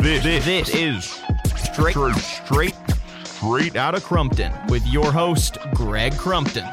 This, 0.00 0.24
this, 0.24 0.44
this 0.46 0.74
is 0.74 1.04
straight, 1.56 1.94
straight, 2.16 2.74
straight 3.22 3.76
out 3.76 3.94
of 3.94 4.02
Crumpton 4.02 4.50
with 4.68 4.86
your 4.86 5.12
host, 5.12 5.58
Greg 5.74 6.16
Crumpton. 6.16 6.64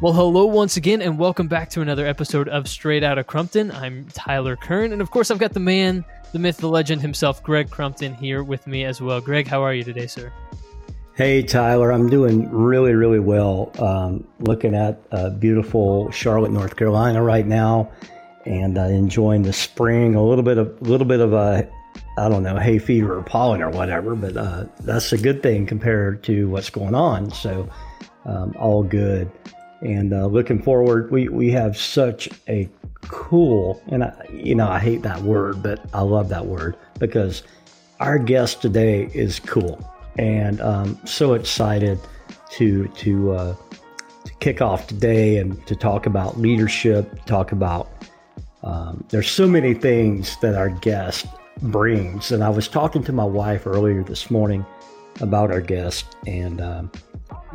Well, 0.00 0.12
hello 0.12 0.46
once 0.46 0.76
again, 0.76 1.02
and 1.02 1.18
welcome 1.18 1.48
back 1.48 1.68
to 1.70 1.80
another 1.80 2.06
episode 2.06 2.48
of 2.48 2.68
Straight 2.68 3.02
Out 3.02 3.18
of 3.18 3.26
Crumpton. 3.26 3.72
I'm 3.72 4.06
Tyler 4.12 4.54
Kern, 4.54 4.92
and 4.92 5.02
of 5.02 5.10
course, 5.10 5.32
I've 5.32 5.40
got 5.40 5.52
the 5.52 5.58
man, 5.58 6.04
the 6.30 6.38
myth, 6.38 6.58
the 6.58 6.68
legend 6.68 7.02
himself, 7.02 7.42
Greg 7.42 7.70
Crumpton, 7.70 8.14
here 8.14 8.44
with 8.44 8.68
me 8.68 8.84
as 8.84 9.00
well. 9.00 9.20
Greg, 9.20 9.48
how 9.48 9.64
are 9.64 9.74
you 9.74 9.82
today, 9.82 10.06
sir? 10.06 10.32
Hey, 11.16 11.42
Tyler, 11.42 11.90
I'm 11.90 12.08
doing 12.08 12.48
really, 12.52 12.94
really 12.94 13.18
well. 13.18 13.72
Um, 13.80 14.28
looking 14.38 14.76
at 14.76 15.02
uh, 15.10 15.30
beautiful 15.30 16.12
Charlotte, 16.12 16.52
North 16.52 16.76
Carolina 16.76 17.20
right 17.20 17.44
now, 17.44 17.90
and 18.46 18.78
uh, 18.78 18.82
enjoying 18.82 19.42
the 19.42 19.52
spring. 19.52 20.14
A 20.14 20.24
little 20.24 20.44
bit 20.44 20.58
of, 20.58 20.68
a 20.80 20.84
little 20.84 21.06
bit 21.06 21.20
of 21.20 21.32
a, 21.32 21.68
I 22.18 22.28
don't 22.28 22.42
know, 22.42 22.56
hay 22.56 22.78
fever 22.78 23.18
or 23.18 23.22
pollen 23.22 23.62
or 23.62 23.70
whatever, 23.70 24.14
but 24.14 24.36
uh, 24.36 24.64
that's 24.80 25.12
a 25.12 25.18
good 25.18 25.42
thing 25.42 25.66
compared 25.66 26.22
to 26.24 26.48
what's 26.48 26.70
going 26.70 26.94
on. 26.94 27.30
So, 27.30 27.68
um, 28.24 28.54
all 28.58 28.82
good. 28.82 29.30
And 29.80 30.12
uh, 30.12 30.26
looking 30.26 30.62
forward, 30.62 31.10
we 31.10 31.28
we 31.28 31.50
have 31.52 31.76
such 31.76 32.28
a 32.48 32.68
cool, 33.02 33.82
and 33.88 34.04
I, 34.04 34.26
you 34.30 34.54
know, 34.54 34.68
I 34.68 34.78
hate 34.78 35.02
that 35.02 35.22
word, 35.22 35.62
but 35.62 35.80
I 35.94 36.02
love 36.02 36.28
that 36.28 36.46
word 36.46 36.76
because 36.98 37.42
our 37.98 38.18
guest 38.18 38.60
today 38.60 39.10
is 39.14 39.40
cool 39.40 39.82
and 40.18 40.60
um, 40.60 40.98
so 41.06 41.34
excited 41.34 41.98
to 42.50 42.88
to 42.88 43.32
uh, 43.32 43.56
to 44.24 44.34
kick 44.40 44.60
off 44.60 44.86
today 44.86 45.38
and 45.38 45.64
to 45.66 45.76
talk 45.76 46.06
about 46.06 46.38
leadership. 46.38 47.24
Talk 47.26 47.52
about 47.52 47.90
um, 48.62 49.04
there's 49.08 49.30
so 49.30 49.46
many 49.46 49.74
things 49.74 50.36
that 50.42 50.54
our 50.54 50.68
guest 50.68 51.26
brings, 51.62 52.30
and 52.30 52.44
I 52.44 52.48
was 52.48 52.68
talking 52.68 53.02
to 53.04 53.12
my 53.12 53.24
wife 53.24 53.66
earlier 53.66 54.02
this 54.02 54.30
morning 54.30 54.64
about 55.20 55.50
our 55.50 55.60
guest, 55.60 56.16
and 56.26 56.60
um, 56.60 56.90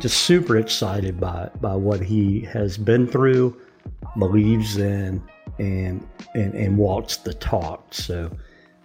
just 0.00 0.22
super 0.22 0.56
excited 0.56 1.20
by 1.20 1.50
by 1.60 1.74
what 1.74 2.00
he 2.00 2.40
has 2.42 2.76
been 2.76 3.06
through, 3.06 3.56
believes 4.18 4.76
in, 4.76 5.22
and 5.58 6.06
and 6.34 6.54
and 6.54 6.76
walks 6.76 7.18
the 7.18 7.34
talk. 7.34 7.94
So 7.94 8.30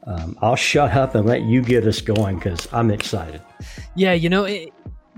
um, 0.05 0.37
I'll 0.41 0.55
shut 0.55 0.91
up 0.91 1.15
and 1.15 1.25
let 1.25 1.43
you 1.43 1.61
get 1.61 1.85
us 1.85 2.01
going 2.01 2.37
because 2.37 2.67
I'm 2.71 2.91
excited. 2.91 3.41
Yeah, 3.95 4.13
you 4.13 4.29
know, 4.29 4.45
it, 4.45 4.71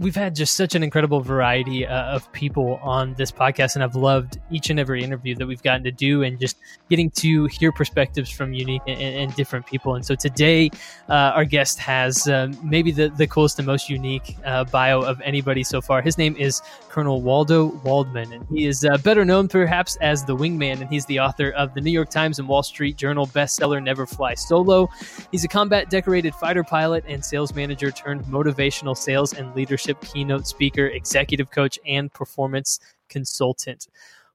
we've 0.03 0.15
had 0.15 0.35
just 0.35 0.55
such 0.55 0.75
an 0.75 0.83
incredible 0.83 1.21
variety 1.21 1.87
uh, 1.87 2.15
of 2.15 2.31
people 2.33 2.79
on 2.83 3.13
this 3.15 3.31
podcast, 3.31 3.75
and 3.75 3.83
I've 3.83 3.95
loved 3.95 4.37
each 4.51 4.69
and 4.69 4.79
every 4.79 5.03
interview 5.03 5.33
that 5.35 5.47
we've 5.47 5.63
gotten 5.63 5.83
to 5.85 5.91
do, 5.91 6.23
and 6.23 6.39
just 6.39 6.57
getting 6.89 7.09
to 7.11 7.45
hear 7.45 7.71
perspectives 7.71 8.29
from 8.29 8.53
unique 8.53 8.81
and, 8.85 8.99
and 8.99 9.35
different 9.35 9.65
people. 9.65 9.95
And 9.95 10.05
so 10.05 10.13
today, 10.13 10.69
uh, 11.09 11.31
our 11.33 11.45
guest 11.45 11.79
has 11.79 12.27
uh, 12.27 12.51
maybe 12.61 12.91
the, 12.91 13.09
the 13.09 13.27
coolest 13.27 13.57
and 13.59 13.65
most 13.65 13.89
unique 13.89 14.35
uh, 14.45 14.65
bio 14.65 15.01
of 15.01 15.21
anybody 15.21 15.63
so 15.63 15.79
far. 15.81 16.01
His 16.01 16.17
name 16.17 16.35
is 16.35 16.61
Colonel 16.93 17.23
Waldo 17.23 17.81
Waldman, 17.83 18.31
and 18.33 18.45
he 18.49 18.67
is 18.67 18.85
uh, 18.85 18.97
better 18.99 19.25
known 19.25 19.47
perhaps 19.47 19.95
as 19.95 20.23
the 20.23 20.35
Wingman, 20.35 20.79
and 20.79 20.87
he's 20.87 21.07
the 21.07 21.19
author 21.19 21.49
of 21.53 21.73
the 21.73 21.81
New 21.81 21.89
York 21.89 22.11
Times 22.11 22.37
and 22.37 22.47
Wall 22.47 22.61
Street 22.61 22.97
Journal 22.97 23.25
bestseller 23.25 23.81
Never 23.81 24.05
Fly 24.05 24.35
Solo. 24.35 24.87
He's 25.31 25.43
a 25.43 25.47
combat 25.47 25.89
decorated 25.89 26.35
fighter 26.35 26.63
pilot 26.63 27.03
and 27.07 27.25
sales 27.25 27.55
manager 27.55 27.89
turned 27.89 28.23
motivational 28.25 28.95
sales 28.95 29.33
and 29.33 29.55
leadership 29.55 29.99
keynote 30.01 30.45
speaker, 30.45 30.85
executive 30.85 31.49
coach, 31.49 31.79
and 31.87 32.13
performance 32.13 32.79
consultant. 33.09 33.87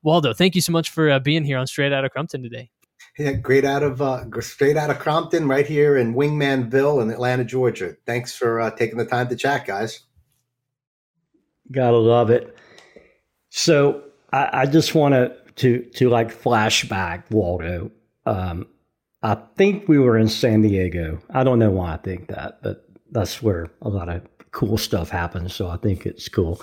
Waldo, 0.03 0.33
thank 0.33 0.56
you 0.56 0.61
so 0.61 0.72
much 0.72 0.91
for 0.91 1.12
uh, 1.12 1.20
being 1.20 1.45
here 1.45 1.59
on 1.59 1.69
Straight 1.69 1.93
Out 1.93 2.05
of 2.05 2.11
Crumpton 2.11 2.43
today. 2.43 2.70
Yeah, 3.17 3.34
great 3.34 3.65
out 3.65 3.84
of 3.84 4.03
uh, 4.03 4.25
straight 4.41 4.77
out 4.77 4.91
of 4.91 4.98
Crumpton, 4.98 5.47
right 5.47 5.67
here 5.67 5.97
in 5.97 6.12
Wingmanville 6.12 7.03
in 7.03 7.11
Atlanta, 7.12 7.45
Georgia. 7.45 7.95
Thanks 8.05 8.37
for 8.37 8.61
uh, 8.61 8.72
taking 8.72 8.98
the 8.98 9.06
time 9.06 9.28
to 9.28 9.37
chat, 9.37 9.65
guys. 9.65 10.08
Gotta 11.71 11.99
love 11.99 12.31
it. 12.31 12.56
So 13.51 14.03
I, 14.33 14.51
I 14.53 14.67
just 14.67 14.95
want 14.95 15.15
to 15.15 15.37
to 15.56 15.83
to 15.97 16.09
like 16.09 16.34
flashback, 16.34 17.25
Waldo. 17.31 17.91
Um, 18.27 18.67
I 19.23 19.37
think 19.56 19.89
we 19.89 19.99
were 19.99 20.17
in 20.17 20.28
San 20.28 20.62
Diego. 20.62 21.21
I 21.31 21.45
don't 21.45 21.59
know 21.59 21.71
why 21.71 21.95
I 21.95 21.97
think 21.97 22.28
that, 22.28 22.62
but 22.62 22.84
that's 23.11 23.43
where 23.43 23.71
a 23.83 23.89
lot 23.89 24.09
of 24.09 24.23
cool 24.53 24.78
stuff 24.78 25.11
happens. 25.11 25.55
So 25.55 25.69
I 25.69 25.77
think 25.77 26.07
it's 26.07 26.28
cool. 26.28 26.62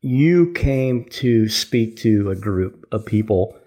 You 0.00 0.52
came 0.52 1.04
to 1.10 1.48
speak 1.48 1.96
to 1.98 2.30
a 2.30 2.36
group 2.36 2.86
of 2.90 3.04
people, 3.04 3.58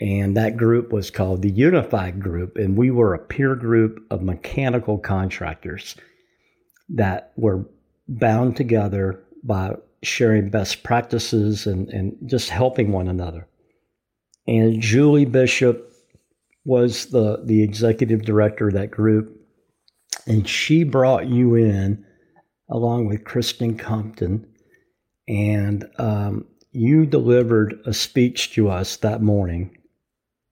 and 0.00 0.36
that 0.36 0.56
group 0.56 0.92
was 0.92 1.10
called 1.10 1.42
the 1.42 1.50
Unified 1.50 2.20
Group. 2.20 2.56
And 2.56 2.76
we 2.76 2.90
were 2.90 3.14
a 3.14 3.18
peer 3.24 3.54
group 3.54 4.04
of 4.10 4.22
mechanical 4.22 4.98
contractors 4.98 5.94
that 6.88 7.32
were 7.36 7.64
bound 8.08 8.56
together 8.56 9.23
by 9.44 9.76
sharing 10.02 10.50
best 10.50 10.82
practices 10.82 11.66
and, 11.66 11.88
and 11.90 12.16
just 12.26 12.50
helping 12.50 12.92
one 12.92 13.08
another. 13.08 13.46
And 14.46 14.80
Julie 14.80 15.24
Bishop 15.24 15.92
was 16.64 17.06
the, 17.06 17.42
the 17.44 17.62
executive 17.62 18.22
director 18.22 18.68
of 18.68 18.74
that 18.74 18.90
group. 18.90 19.40
And 20.26 20.48
she 20.48 20.84
brought 20.84 21.26
you 21.26 21.54
in 21.54 22.04
along 22.70 23.06
with 23.06 23.24
Kristen 23.24 23.76
Compton. 23.76 24.46
And 25.28 25.88
um, 25.98 26.46
you 26.72 27.06
delivered 27.06 27.78
a 27.86 27.94
speech 27.94 28.52
to 28.54 28.68
us 28.68 28.96
that 28.98 29.22
morning. 29.22 29.76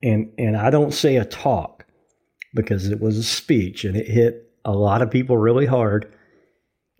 And, 0.02 0.32
and 0.38 0.56
I 0.56 0.70
don't 0.70 0.94
say 0.94 1.16
a 1.16 1.24
talk 1.24 1.86
because 2.54 2.88
it 2.88 3.00
was 3.00 3.16
a 3.16 3.22
speech 3.22 3.84
and 3.84 3.96
it 3.96 4.06
hit 4.06 4.50
a 4.64 4.72
lot 4.72 5.02
of 5.02 5.10
people 5.10 5.36
really 5.36 5.66
hard. 5.66 6.12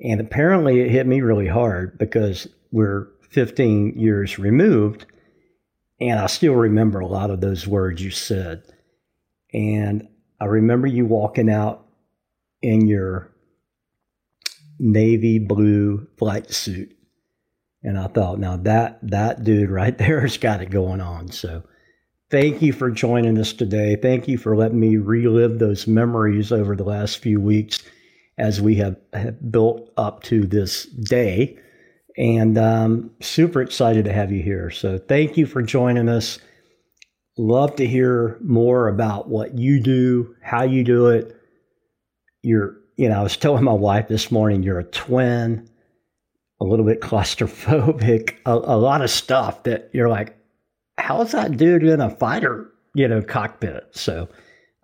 And 0.03 0.21
apparently 0.21 0.81
it 0.81 0.91
hit 0.91 1.07
me 1.07 1.21
really 1.21 1.47
hard 1.47 1.97
because 1.97 2.49
we're 2.73 3.09
15 3.31 3.99
years 3.99 4.39
removed. 4.39 5.07
And 6.01 6.19
I 6.19 6.27
still 6.27 6.55
remember 6.55 6.99
a 6.99 7.07
lot 7.07 7.31
of 7.31 7.41
those 7.41 7.67
words 7.67 8.03
you 8.03 8.11
said. 8.11 8.65
And 9.55 10.09
I 10.41 10.47
remember 10.47 10.89
you 10.89 11.07
walking 11.07 11.49
out 11.49 11.87
in 12.63 12.89
your 12.89 13.31
navy 14.79 15.39
blue 15.39 16.09
flight 16.19 16.51
suit. 16.51 16.97
And 17.85 17.97
I 17.97 18.09
thought, 18.09 18.41
now 18.41 18.57
that 18.59 18.99
that 19.03 19.45
dude 19.45 19.71
right 19.71 19.97
there 19.99 20.21
has 20.21 20.37
got 20.37 20.63
it 20.63 20.71
going 20.71 21.01
on. 21.01 21.31
So 21.31 21.63
thank 22.29 22.61
you 22.61 22.73
for 22.73 22.91
joining 22.91 23.39
us 23.39 23.53
today. 23.53 23.95
Thank 23.95 24.27
you 24.27 24.37
for 24.37 24.57
letting 24.57 24.81
me 24.81 24.97
relive 24.97 25.61
those 25.61 25.87
memories 25.87 26.51
over 26.51 26.75
the 26.75 26.85
last 26.85 27.19
few 27.19 27.41
weeks 27.41 27.85
as 28.39 28.61
we 28.61 28.77
have, 28.77 28.97
have 29.13 29.51
built 29.51 29.91
up 29.97 30.23
to 30.25 30.47
this 30.47 30.87
day. 30.87 31.59
And 32.17 32.59
um, 32.59 33.11
super 33.21 33.63
excited 33.63 34.05
to 34.05 34.13
have 34.13 34.33
you 34.33 34.43
here. 34.43 34.71
So 34.71 34.99
thank 34.99 35.37
you 35.37 35.47
for 35.47 35.63
joining 35.63 36.09
us. 36.09 36.39
Love 37.39 37.77
to 37.77 37.87
hear 37.87 38.39
more 38.43 38.89
about 38.89 39.29
what 39.29 39.57
you 39.57 39.81
do, 39.81 40.37
how 40.43 40.63
you 40.63 40.85
do 40.85 41.07
it, 41.09 41.35
You're, 42.43 42.77
you 42.97 43.09
know, 43.09 43.21
I 43.21 43.23
was 43.23 43.37
telling 43.39 43.65
my 43.65 43.73
wife 43.73 44.09
this 44.09 44.31
morning, 44.31 44.63
you're 44.63 44.79
a 44.79 44.85
twin, 44.85 45.69
a 46.61 46.65
little 46.65 46.85
bit 46.85 47.01
claustrophobic, 47.03 48.37
a, 48.45 48.53
a 48.53 48.77
lot 48.77 49.01
of 49.01 49.11
stuff 49.11 49.63
that 49.63 49.89
you're 49.95 50.11
like, 50.11 50.37
how's 50.99 51.33
that 51.33 51.57
dude 51.57 51.85
in 51.85 52.01
a 52.03 52.11
fighter, 52.11 52.71
you 52.95 53.09
know, 53.09 53.23
cockpit? 53.23 53.89
So, 53.93 54.29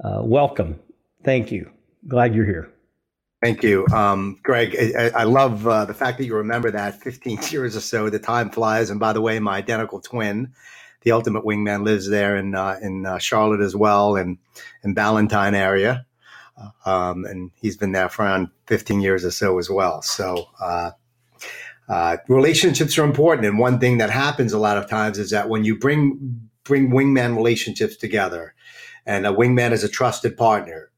uh, 0.02 0.22
welcome. 0.22 0.80
Thank 1.24 1.52
you. 1.52 1.70
Glad 2.06 2.34
you're 2.34 2.46
here. 2.46 2.72
Thank 3.40 3.62
you, 3.62 3.86
um, 3.94 4.38
Greg. 4.42 4.76
I, 4.96 5.10
I 5.10 5.24
love 5.24 5.66
uh, 5.66 5.84
the 5.84 5.94
fact 5.94 6.18
that 6.18 6.24
you 6.24 6.34
remember 6.34 6.70
that 6.72 7.00
15 7.00 7.38
years 7.50 7.76
or 7.76 7.80
so. 7.80 8.10
The 8.10 8.18
time 8.18 8.50
flies. 8.50 8.90
And 8.90 8.98
by 8.98 9.12
the 9.12 9.20
way, 9.20 9.38
my 9.38 9.56
identical 9.56 10.00
twin, 10.00 10.52
the 11.02 11.12
ultimate 11.12 11.44
wingman, 11.44 11.84
lives 11.84 12.08
there 12.08 12.36
in 12.36 12.54
uh, 12.56 12.78
in 12.82 13.06
uh, 13.06 13.18
Charlotte 13.18 13.60
as 13.60 13.76
well, 13.76 14.16
and 14.16 14.38
in 14.82 14.94
Ballantyne 14.94 15.54
area 15.54 16.04
um, 16.84 17.24
and 17.24 17.50
he's 17.54 17.76
been 17.76 17.92
there 17.92 18.08
for 18.08 18.22
around 18.22 18.48
15 18.66 19.00
years 19.00 19.24
or 19.24 19.30
so 19.30 19.58
as 19.58 19.70
well. 19.70 20.02
So 20.02 20.48
uh, 20.60 20.92
uh, 21.88 22.16
relationships 22.28 22.98
are 22.98 23.04
important, 23.04 23.46
and 23.46 23.58
one 23.58 23.78
thing 23.78 23.98
that 23.98 24.10
happens 24.10 24.52
a 24.52 24.58
lot 24.58 24.76
of 24.76 24.88
times 24.88 25.18
is 25.18 25.30
that 25.30 25.48
when 25.48 25.64
you 25.64 25.78
bring 25.78 26.40
bring 26.64 26.90
wingman 26.90 27.34
relationships 27.34 27.96
together, 27.96 28.54
and 29.06 29.26
a 29.26 29.30
wingman 29.30 29.72
is 29.72 29.84
a 29.84 29.88
trusted 29.88 30.36
partner, 30.36 30.90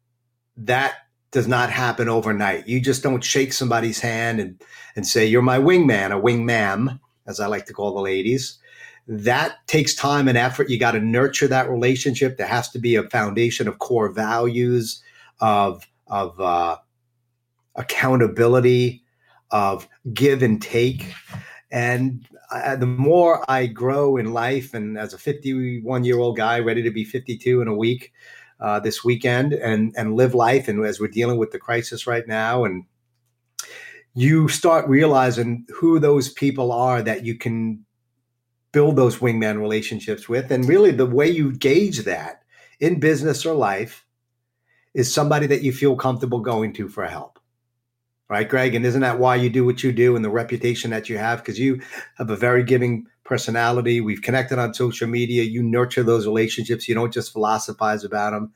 that 0.57 0.95
does 1.33 1.47
not 1.47 1.71
happen 1.71 2.09
overnight. 2.09 2.67
You 2.67 2.81
just 2.81 3.03
don't 3.03 3.23
shake 3.23 3.53
somebody's 3.53 4.01
hand 4.01 4.41
and 4.41 4.61
and 4.97 5.07
say 5.07 5.27
you're 5.27 5.43
my 5.43 5.59
wingman, 5.59 6.17
a 6.17 6.21
wingmam, 6.21 6.99
as 7.27 7.41
I 7.41 7.47
like 7.47 7.67
to 7.67 7.73
call 7.73 7.95
the 7.95 8.01
ladies. 8.01 8.59
That 9.07 9.67
takes 9.67 9.95
time 9.95 10.29
and 10.29 10.39
effort. 10.39 10.71
You 10.71 10.79
got 10.79 10.93
to 10.93 11.01
nurture 11.01 11.49
that 11.49 11.71
relationship. 11.71 12.37
There 12.37 12.47
has 12.47 12.69
to 12.71 12.79
be 12.79 12.97
a 12.97 13.09
foundation 13.11 13.69
of 13.69 13.79
core 13.79 14.11
values 14.11 15.03
of 15.41 15.87
of 16.09 16.39
uh, 16.41 16.77
accountability, 17.77 19.03
of 19.51 19.89
give 20.13 20.43
and 20.43 20.61
take, 20.61 21.15
And 21.71 22.27
I, 22.51 22.75
the 22.77 22.87
more 22.87 23.49
I 23.49 23.67
grow 23.67 24.17
in 24.17 24.33
life, 24.33 24.75
and 24.75 24.99
as 24.99 25.15
a 25.15 25.19
51 25.19 26.05
year 26.05 26.19
old 26.19 26.37
guy 26.37 26.59
ready 26.59 26.83
to 26.83 26.91
be 26.91 27.05
52 27.05 27.61
in 27.61 27.69
a 27.69 27.75
week 27.75 28.13
uh, 28.61 28.81
this 28.81 29.05
weekend, 29.05 29.53
and 29.53 29.95
and 29.97 30.15
live 30.15 30.35
life, 30.35 30.69
and 30.69 30.85
as 30.85 31.01
we're 31.01 31.09
dealing 31.09 31.39
with 31.39 31.51
the 31.51 31.59
crisis 31.59 32.07
right 32.07 32.27
now, 32.27 32.65
and 32.65 32.85
you 34.15 34.49
start 34.49 34.89
realizing 34.89 35.67
who 35.75 35.99
those 35.99 36.31
people 36.31 36.73
are 36.73 37.03
that 37.03 37.25
you 37.25 37.37
can 37.37 37.85
build 38.73 38.97
those 38.97 39.19
wingman 39.19 39.61
relationships 39.61 40.29
with, 40.29 40.51
and 40.51 40.69
really 40.69 40.91
the 40.91 41.07
way 41.07 41.29
you 41.29 41.53
gauge 41.53 42.01
that 42.05 42.43
in 42.81 43.01
business 43.01 43.45
or 43.45 43.55
life 43.55 44.05
is 44.95 45.13
somebody 45.13 45.47
that 45.47 45.63
you 45.63 45.73
feel 45.73 45.97
comfortable 45.97 46.41
going 46.41 46.73
to 46.73 46.89
for 46.89 47.07
help 47.07 47.41
right, 48.31 48.49
Greg? 48.49 48.75
And 48.75 48.87
isn't 48.87 49.03
that 49.03 49.19
why 49.19 49.35
you 49.35 49.51
do 49.51 49.67
what 49.67 49.83
you 49.83 49.93
do 49.93 50.17
and 50.17 50.25
the 50.25 50.31
reputation 50.31 50.91
that 50.93 51.11
you 51.11 51.19
have? 51.19 51.41
Because 51.41 51.59
you 51.59 51.83
have 52.17 52.31
a 52.31 52.37
very 52.37 52.63
giving 52.63 53.07
personality. 53.31 54.01
We've 54.01 54.21
connected 54.21 54.59
on 54.59 54.75
social 54.75 55.07
media. 55.09 55.45
You 55.45 55.63
nurture 55.63 56.03
those 56.03 56.27
relationships. 56.27 56.89
You 56.89 56.97
don't 56.97 57.15
just 57.15 57.33
philosophize 57.33 58.05
about 58.05 58.33
them. 58.33 58.53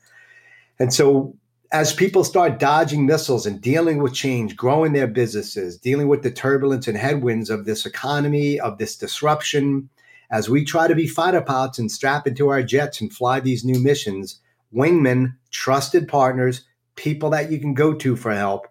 And 0.77 0.93
so, 0.93 1.35
as 1.71 1.93
people 1.93 2.23
start 2.23 2.59
dodging 2.59 3.05
missiles 3.05 3.45
and 3.45 3.59
dealing 3.59 3.97
with 4.03 4.13
change, 4.13 4.55
growing 4.55 4.91
their 4.93 5.07
businesses, 5.07 5.77
dealing 5.77 6.09
with 6.09 6.21
the 6.21 6.29
turbulence 6.29 6.87
and 6.87 6.97
headwinds 6.97 7.49
of 7.49 7.65
this 7.65 7.85
economy, 7.85 8.59
of 8.59 8.77
this 8.77 8.97
disruption, 8.97 9.89
as 10.29 10.49
we 10.49 10.65
try 10.65 10.87
to 10.87 10.95
be 10.95 11.07
fighter 11.07 11.41
pilots 11.41 11.79
and 11.79 11.91
strap 11.91 12.27
into 12.27 12.49
our 12.49 12.61
jets 12.61 12.99
and 12.99 13.11
fly 13.11 13.39
these 13.39 13.63
new 13.63 13.79
missions, 13.79 14.41
wingmen, 14.73 15.35
trusted 15.51 16.07
partners, 16.07 16.65
people 16.95 17.29
that 17.29 17.49
you 17.49 17.59
can 17.59 17.73
go 17.73 17.93
to 17.93 18.15
for 18.15 18.33
help, 18.33 18.67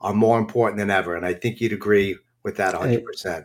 are 0.00 0.14
more 0.14 0.38
important 0.38 0.78
than 0.78 0.90
ever. 0.90 1.14
And 1.14 1.26
I 1.26 1.34
think 1.34 1.60
you'd 1.60 1.72
agree 1.72 2.16
with 2.42 2.56
that 2.56 2.74
100%. 2.74 3.44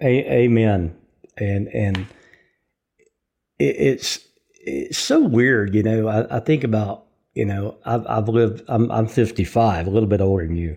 A- 0.00 0.32
amen. 0.32 0.96
And, 1.36 1.68
and 1.68 2.06
it, 3.58 3.76
it's, 3.78 4.20
it's 4.54 4.98
so 4.98 5.20
weird, 5.20 5.74
you 5.74 5.82
know. 5.82 6.08
I, 6.08 6.36
I 6.36 6.40
think 6.40 6.64
about, 6.64 7.06
you 7.34 7.44
know, 7.44 7.76
I've, 7.84 8.06
I've 8.06 8.28
lived, 8.28 8.62
I'm, 8.68 8.90
I'm 8.90 9.06
55, 9.06 9.86
a 9.86 9.90
little 9.90 10.08
bit 10.08 10.20
older 10.20 10.46
than 10.46 10.56
you, 10.56 10.76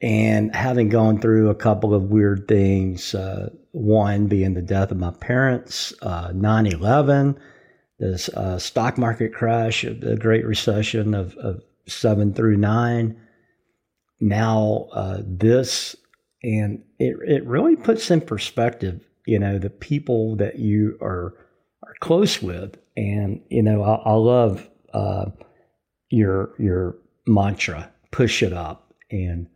and 0.00 0.54
having 0.54 0.88
gone 0.88 1.20
through 1.20 1.50
a 1.50 1.54
couple 1.54 1.94
of 1.94 2.04
weird 2.04 2.48
things. 2.48 3.14
Uh, 3.14 3.50
one 3.72 4.26
being 4.26 4.52
the 4.52 4.60
death 4.62 4.90
of 4.90 4.98
my 4.98 5.10
parents, 5.10 5.94
uh, 6.02 6.30
9 6.34 6.66
11, 6.66 7.40
this 7.98 8.28
uh, 8.30 8.58
stock 8.58 8.98
market 8.98 9.32
crash, 9.32 9.82
the 9.82 10.16
Great 10.20 10.44
Recession 10.44 11.14
of, 11.14 11.34
of 11.36 11.62
7 11.86 12.34
through 12.34 12.58
9 12.58 13.18
now 14.22 14.88
uh, 14.92 15.18
this, 15.26 15.96
and 16.42 16.82
it 16.98 17.16
it 17.26 17.44
really 17.44 17.76
puts 17.76 18.10
in 18.10 18.20
perspective, 18.20 19.04
you 19.26 19.38
know, 19.38 19.58
the 19.58 19.70
people 19.70 20.36
that 20.36 20.58
you 20.58 20.98
are 21.00 21.34
are 21.82 21.94
close 22.00 22.42
with, 22.42 22.78
and 22.96 23.40
you 23.48 23.62
know, 23.62 23.82
I, 23.82 23.94
I 23.94 24.12
love 24.14 24.68
uh, 24.92 25.26
your 26.10 26.54
your 26.58 26.96
mantra, 27.26 27.90
push 28.10 28.42
it 28.42 28.52
up, 28.52 28.94
and 29.10 29.46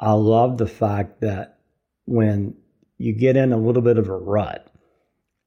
I 0.00 0.12
love 0.12 0.58
the 0.58 0.66
fact 0.66 1.20
that 1.20 1.58
when 2.06 2.56
you 2.98 3.12
get 3.12 3.36
in 3.36 3.52
a 3.52 3.58
little 3.58 3.82
bit 3.82 3.98
of 3.98 4.08
a 4.08 4.16
rut, 4.16 4.72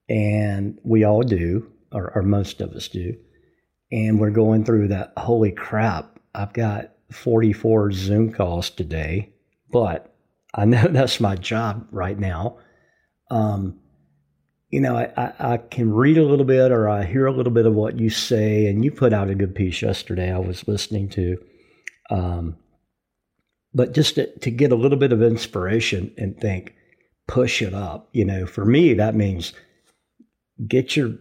and 0.07 0.80
we 0.83 1.03
all 1.03 1.21
do, 1.21 1.69
or, 1.92 2.12
or 2.15 2.21
most 2.21 2.62
of 2.62 2.71
us 2.71 2.88
do, 2.88 3.15
and 3.92 4.19
we're 4.19 4.30
going 4.30 4.63
through 4.63 4.89
that. 4.89 5.13
Holy 5.18 5.51
crap! 5.51 6.19
I've 6.33 6.53
got 6.53 6.92
44 7.12 7.92
Zoom 7.92 8.31
calls 8.31 8.69
today, 8.69 9.33
but 9.71 10.13
I 10.53 10.65
know 10.65 10.88
that's 10.89 11.19
my 11.19 11.36
job 11.36 11.88
right 11.92 12.18
now. 12.18 12.57
Um, 13.31 13.80
you 14.69 14.81
know, 14.81 14.95
I, 14.95 15.33
I, 15.39 15.57
can 15.57 15.92
read 15.92 16.18
a 16.18 16.25
little 16.25 16.45
bit 16.45 16.72
or 16.72 16.88
I 16.88 17.04
hear 17.04 17.25
a 17.25 17.33
little 17.33 17.51
bit 17.51 17.66
of 17.66 17.74
what 17.74 18.00
you 18.00 18.10
say, 18.10 18.68
and 18.68 18.86
you 18.86 18.92
put 18.92 19.13
out 19.13 19.30
a 19.30 19.36
good 19.36 19.56
piece 19.56 19.81
yesterday 19.81 20.31
I 20.31 20.39
was 20.39 20.68
listening 20.68 21.10
to. 21.10 21.38
Um, 22.10 22.57
but 23.74 23.94
just 23.94 24.16
to, 24.16 24.38
to 24.39 24.51
get 24.51 24.72
a 24.72 24.75
little 24.75 24.98
bit 24.98 25.13
of 25.13 25.22
inspiration 25.22 26.13
and 26.18 26.38
think, 26.39 26.75
push 27.28 27.62
it 27.62 27.74
up. 27.74 28.10
You 28.12 28.25
know, 28.25 28.45
for 28.45 28.66
me, 28.66 28.94
that 28.95 29.16
means 29.16 29.54
get 30.68 30.95
your 30.95 31.16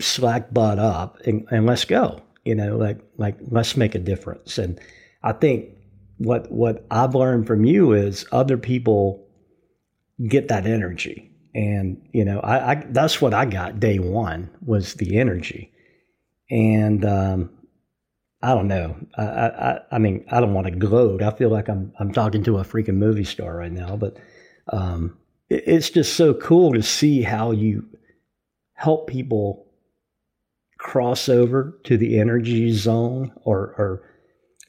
slack 0.00 0.52
butt 0.52 0.78
up 0.78 1.20
and, 1.26 1.46
and 1.50 1.66
let's 1.66 1.84
go. 1.84 2.22
You 2.44 2.54
know, 2.54 2.76
like 2.76 3.00
like 3.18 3.36
let's 3.50 3.76
make 3.76 3.94
a 3.94 3.98
difference. 3.98 4.56
And 4.56 4.80
I 5.22 5.32
think 5.32 5.70
what 6.16 6.50
what 6.50 6.86
I've 6.90 7.14
learned 7.14 7.46
from 7.46 7.64
you 7.64 7.92
is 7.92 8.26
other 8.32 8.56
people 8.56 9.27
get 10.26 10.48
that 10.48 10.66
energy, 10.66 11.30
and 11.54 12.00
you 12.12 12.24
know, 12.24 12.40
I, 12.40 12.72
I 12.72 12.84
that's 12.90 13.20
what 13.20 13.34
I 13.34 13.44
got 13.44 13.80
day 13.80 13.98
one 13.98 14.50
was 14.64 14.94
the 14.94 15.18
energy, 15.18 15.72
and 16.50 17.04
um, 17.04 17.50
I 18.42 18.54
don't 18.54 18.68
know. 18.68 18.96
I, 19.16 19.22
I 19.22 19.80
I 19.92 19.98
mean, 19.98 20.24
I 20.30 20.40
don't 20.40 20.54
want 20.54 20.66
to 20.66 20.72
gloat. 20.72 21.22
I 21.22 21.30
feel 21.32 21.50
like 21.50 21.68
I'm 21.68 21.92
I'm 21.98 22.12
talking 22.12 22.44
to 22.44 22.58
a 22.58 22.64
freaking 22.64 22.96
movie 22.96 23.24
star 23.24 23.56
right 23.56 23.72
now, 23.72 23.96
but 23.96 24.16
um, 24.72 25.16
it, 25.48 25.64
it's 25.66 25.90
just 25.90 26.14
so 26.14 26.34
cool 26.34 26.72
to 26.72 26.82
see 26.82 27.22
how 27.22 27.50
you 27.50 27.84
help 28.74 29.08
people 29.08 29.66
cross 30.78 31.28
over 31.28 31.78
to 31.84 31.96
the 31.96 32.18
energy 32.18 32.72
zone 32.72 33.32
or 33.44 33.74
or 33.78 34.02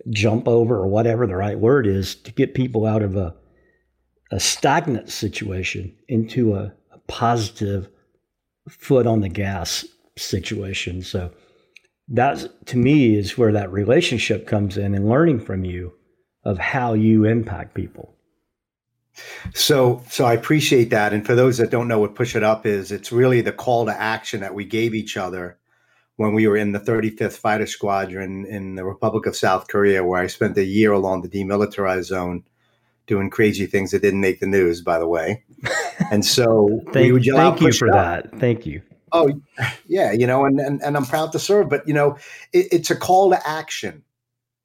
jump 0.09 0.47
over 0.47 0.75
or 0.77 0.87
whatever 0.87 1.27
the 1.27 1.35
right 1.35 1.59
word 1.59 1.85
is 1.85 2.15
to 2.15 2.31
get 2.31 2.53
people 2.53 2.85
out 2.85 3.01
of 3.01 3.15
a, 3.15 3.35
a 4.31 4.39
stagnant 4.39 5.09
situation 5.09 5.95
into 6.07 6.55
a, 6.55 6.73
a 6.91 6.97
positive 7.07 7.89
foot 8.69 9.07
on 9.07 9.21
the 9.21 9.29
gas 9.29 9.85
situation. 10.17 11.01
So 11.01 11.31
that 12.09 12.65
to 12.67 12.77
me 12.77 13.15
is 13.15 13.37
where 13.37 13.51
that 13.51 13.71
relationship 13.71 14.47
comes 14.47 14.77
in 14.77 14.95
and 14.95 15.09
learning 15.09 15.39
from 15.41 15.63
you 15.63 15.93
of 16.43 16.57
how 16.57 16.93
you 16.93 17.25
impact 17.25 17.73
people. 17.73 18.15
So, 19.53 20.01
so 20.09 20.25
I 20.25 20.33
appreciate 20.33 20.91
that. 20.91 21.13
And 21.13 21.25
for 21.25 21.35
those 21.35 21.57
that 21.57 21.71
don't 21.71 21.87
know 21.87 21.99
what 21.99 22.15
Push 22.15 22.35
It 22.35 22.43
Up 22.43 22.65
is, 22.65 22.91
it's 22.91 23.11
really 23.11 23.41
the 23.41 23.51
call 23.51 23.85
to 23.85 23.99
action 23.99 24.39
that 24.41 24.53
we 24.53 24.63
gave 24.63 24.93
each 24.93 25.17
other 25.17 25.57
when 26.15 26.33
we 26.33 26.47
were 26.47 26.57
in 26.57 26.71
the 26.71 26.79
35th 26.79 27.37
Fighter 27.37 27.65
Squadron 27.65 28.45
in 28.45 28.75
the 28.75 28.85
Republic 28.85 29.25
of 29.25 29.35
South 29.35 29.67
Korea, 29.67 30.03
where 30.03 30.21
I 30.21 30.27
spent 30.27 30.57
a 30.57 30.63
year 30.63 30.91
along 30.91 31.21
the 31.21 31.29
demilitarized 31.29 32.05
zone 32.05 32.43
doing 33.09 33.29
crazy 33.29 33.65
things 33.65 33.91
that 33.91 34.01
didn't 34.01 34.21
make 34.21 34.39
the 34.39 34.47
news, 34.47 34.81
by 34.81 34.97
the 34.97 35.07
way. 35.07 35.43
And 36.11 36.25
so 36.25 36.81
thank, 36.91 37.13
we 37.13 37.29
thank 37.29 37.61
you 37.61 37.71
for 37.71 37.91
that. 37.91 38.39
Thank 38.39 38.65
you. 38.65 38.81
Oh, 39.11 39.29
yeah, 39.85 40.11
you 40.11 40.25
know, 40.25 40.45
and, 40.45 40.59
and, 40.59 40.81
and 40.81 40.97
I'm 40.97 41.05
proud 41.05 41.31
to 41.33 41.39
serve, 41.39 41.69
but, 41.69 41.87
you 41.87 41.93
know, 41.93 42.17
it, 42.51 42.67
it's 42.71 42.89
a 42.89 42.95
call 42.95 43.29
to 43.29 43.47
action. 43.47 44.01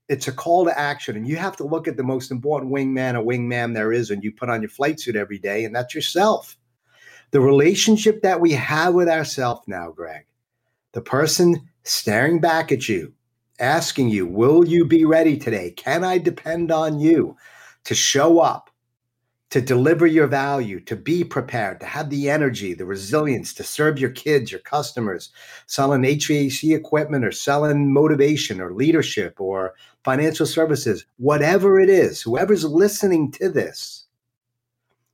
It's 0.09 0.27
a 0.27 0.33
call 0.33 0.65
to 0.65 0.79
action. 0.79 1.17
And 1.17 1.29
you 1.29 1.37
have 1.37 1.57
to 1.57 1.65
look 1.65 1.87
at 1.87 1.99
the 1.99 2.03
most 2.03 2.31
important 2.31 2.73
wingman 2.73 3.15
or 3.15 3.23
wingman 3.23 3.75
there 3.75 3.93
is, 3.93 4.11
and 4.11 4.25
you 4.25 4.33
put 4.33 4.49
on 4.49 4.63
your 4.63 4.71
flight 4.71 5.01
suit 5.01 5.17
every 5.17 5.39
day, 5.39 5.65
and 5.65 5.75
that's 5.75 5.95
yourself. 5.95 6.57
The 7.33 7.41
relationship 7.41 8.23
that 8.23 8.41
we 8.41 8.53
have 8.53 8.95
with 8.95 9.09
ourselves 9.09 9.63
now, 9.67 9.91
Greg, 9.91 10.25
the 10.93 11.03
person 11.03 11.69
staring 11.83 12.41
back 12.41 12.73
at 12.73 12.89
you, 12.89 13.13
asking 13.59 14.09
you, 14.09 14.27
Will 14.27 14.67
you 14.67 14.87
be 14.87 15.05
ready 15.05 15.37
today? 15.37 15.73
Can 15.73 16.05
I 16.05 16.17
depend 16.17 16.71
on 16.71 17.01
you 17.01 17.37
to 17.85 17.95
show 17.95 18.41
up, 18.41 18.71
to 19.51 19.61
deliver 19.61 20.07
your 20.07 20.27
value, 20.27 20.81
to 20.81 20.97
be 20.97 21.23
prepared, 21.23 21.81
to 21.81 21.87
have 21.87 22.11
the 22.11 22.29
energy, 22.29 22.75
the 22.75 22.85
resilience 22.85 23.55
to 23.55 23.63
serve 23.63 23.99
your 23.99 24.11
kids, 24.11 24.51
your 24.51 24.61
customers, 24.61 25.31
selling 25.67 26.03
HVAC 26.03 26.75
equipment 26.75 27.25
or 27.25 27.33
selling 27.33 27.93
motivation 27.93 28.61
or 28.61 28.75
leadership 28.75 29.41
or 29.41 29.75
financial 30.05 30.47
services, 30.47 31.07
whatever 31.19 31.79
it 31.79 31.89
is, 31.89 32.21
whoever's 32.21 32.65
listening 32.65 33.31
to 33.33 33.49
this, 33.49 34.07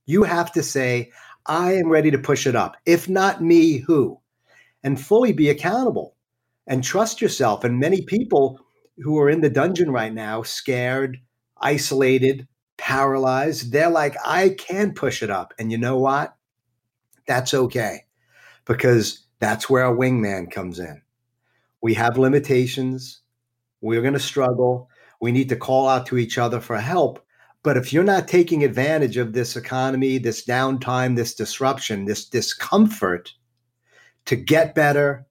you 0.05 0.23
have 0.23 0.51
to 0.53 0.63
say, 0.63 1.11
I 1.45 1.73
am 1.73 1.89
ready 1.89 2.11
to 2.11 2.17
push 2.17 2.47
it 2.47 2.55
up. 2.55 2.77
If 2.85 3.07
not 3.07 3.43
me, 3.43 3.77
who? 3.77 4.21
and 4.83 4.99
fully 4.99 5.33
be 5.33 5.49
accountable 5.49 6.15
and 6.67 6.83
trust 6.83 7.21
yourself. 7.21 7.63
And 7.63 7.79
many 7.79 8.01
people 8.01 8.59
who 8.97 9.17
are 9.19 9.29
in 9.29 9.41
the 9.41 9.49
dungeon 9.49 9.91
right 9.91 10.13
now, 10.13 10.43
scared, 10.43 11.17
isolated, 11.57 12.47
paralyzed, 12.81 13.71
they're 13.71 13.91
like, 13.91 14.15
I 14.25 14.49
can 14.49 14.91
push 14.93 15.21
it 15.21 15.29
up. 15.29 15.53
And 15.59 15.71
you 15.71 15.77
know 15.77 15.99
what? 15.99 16.35
That's 17.27 17.53
okay 17.53 18.05
because 18.65 19.27
that's 19.39 19.69
where 19.69 19.85
a 19.85 19.95
wingman 19.95 20.51
comes 20.51 20.79
in. 20.79 20.99
We 21.81 21.93
have 21.93 22.17
limitations. 22.17 23.21
We're 23.81 24.01
going 24.01 24.15
to 24.15 24.19
struggle. 24.19 24.89
We 25.21 25.31
need 25.31 25.49
to 25.49 25.55
call 25.55 25.87
out 25.87 26.07
to 26.07 26.17
each 26.17 26.39
other 26.39 26.59
for 26.59 26.77
help. 26.77 27.23
But 27.61 27.77
if 27.77 27.93
you're 27.93 28.03
not 28.03 28.27
taking 28.27 28.63
advantage 28.63 29.17
of 29.17 29.33
this 29.33 29.55
economy, 29.55 30.17
this 30.17 30.43
downtime, 30.43 31.15
this 31.15 31.35
disruption, 31.35 32.05
this 32.05 32.27
discomfort, 32.27 33.31
to 34.25 34.35
get 34.35 34.73
better, 34.73 35.27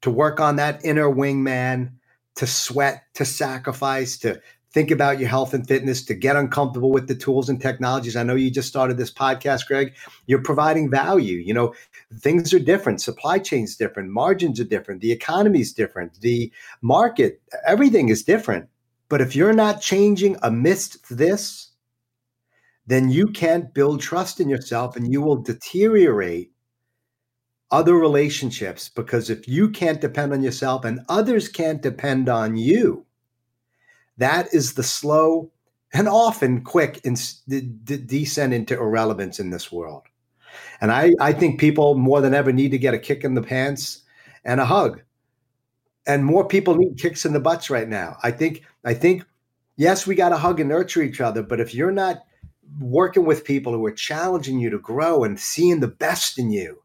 to 0.00 0.10
work 0.10 0.40
on 0.40 0.56
that 0.56 0.84
inner 0.84 1.08
wingman, 1.08 1.92
to 2.34 2.48
sweat, 2.48 3.04
to 3.14 3.24
sacrifice, 3.24 4.18
to 4.18 4.40
think 4.78 4.92
about 4.92 5.18
your 5.18 5.28
health 5.28 5.54
and 5.54 5.66
fitness, 5.66 6.04
to 6.04 6.14
get 6.14 6.36
uncomfortable 6.36 6.92
with 6.92 7.08
the 7.08 7.14
tools 7.16 7.48
and 7.48 7.60
technologies. 7.60 8.14
I 8.14 8.22
know 8.22 8.36
you 8.36 8.48
just 8.48 8.68
started 8.68 8.96
this 8.96 9.10
podcast, 9.10 9.66
Greg. 9.66 9.92
You're 10.26 10.40
providing 10.40 10.88
value. 10.88 11.38
You 11.38 11.52
know, 11.52 11.74
things 12.20 12.54
are 12.54 12.60
different, 12.60 13.00
supply 13.00 13.40
chains 13.40 13.74
different, 13.74 14.10
margins 14.10 14.60
are 14.60 14.64
different, 14.64 15.00
the 15.00 15.10
economy 15.10 15.62
is 15.62 15.72
different, 15.72 16.20
the 16.20 16.52
market, 16.80 17.42
everything 17.66 18.08
is 18.08 18.22
different. 18.22 18.68
But 19.08 19.20
if 19.20 19.34
you're 19.34 19.52
not 19.52 19.80
changing 19.80 20.36
amidst 20.44 21.08
this, 21.08 21.72
then 22.86 23.10
you 23.10 23.26
can't 23.26 23.74
build 23.74 24.00
trust 24.00 24.38
in 24.38 24.48
yourself 24.48 24.94
and 24.94 25.12
you 25.12 25.20
will 25.20 25.42
deteriorate 25.42 26.52
other 27.72 27.94
relationships 27.94 28.88
because 28.88 29.28
if 29.28 29.48
you 29.48 29.70
can't 29.70 30.00
depend 30.00 30.32
on 30.32 30.40
yourself 30.40 30.84
and 30.84 31.00
others 31.08 31.48
can't 31.48 31.82
depend 31.82 32.28
on 32.28 32.56
you, 32.56 33.04
that 34.18 34.52
is 34.52 34.74
the 34.74 34.82
slow 34.82 35.50
and 35.92 36.08
often 36.08 36.62
quick 36.62 37.00
in, 37.04 37.14
d- 37.48 37.60
d- 37.60 37.96
descent 37.96 38.52
into 38.52 38.74
irrelevance 38.74 39.40
in 39.40 39.50
this 39.50 39.72
world. 39.72 40.02
And 40.80 40.92
I, 40.92 41.12
I 41.20 41.32
think 41.32 41.58
people 41.58 41.96
more 41.96 42.20
than 42.20 42.34
ever 42.34 42.52
need 42.52 42.70
to 42.72 42.78
get 42.78 42.94
a 42.94 42.98
kick 42.98 43.24
in 43.24 43.34
the 43.34 43.42
pants 43.42 44.02
and 44.44 44.60
a 44.60 44.66
hug. 44.66 45.02
And 46.06 46.24
more 46.24 46.46
people 46.46 46.74
need 46.74 46.98
kicks 46.98 47.24
in 47.24 47.32
the 47.32 47.40
butts 47.40 47.70
right 47.70 47.88
now. 47.88 48.16
I 48.22 48.30
think, 48.30 48.64
I 48.84 48.94
think, 48.94 49.24
yes, 49.76 50.06
we 50.06 50.14
got 50.14 50.30
to 50.30 50.36
hug 50.36 50.60
and 50.60 50.68
nurture 50.68 51.02
each 51.02 51.20
other, 51.20 51.42
but 51.42 51.60
if 51.60 51.74
you're 51.74 51.90
not 51.90 52.22
working 52.80 53.24
with 53.24 53.44
people 53.44 53.72
who 53.72 53.84
are 53.86 53.92
challenging 53.92 54.58
you 54.58 54.70
to 54.70 54.78
grow 54.78 55.24
and 55.24 55.38
seeing 55.38 55.80
the 55.80 55.88
best 55.88 56.38
in 56.38 56.50
you, 56.50 56.82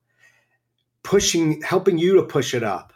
pushing, 1.03 1.61
helping 1.61 1.97
you 1.97 2.15
to 2.15 2.23
push 2.23 2.53
it 2.53 2.63
up, 2.63 2.93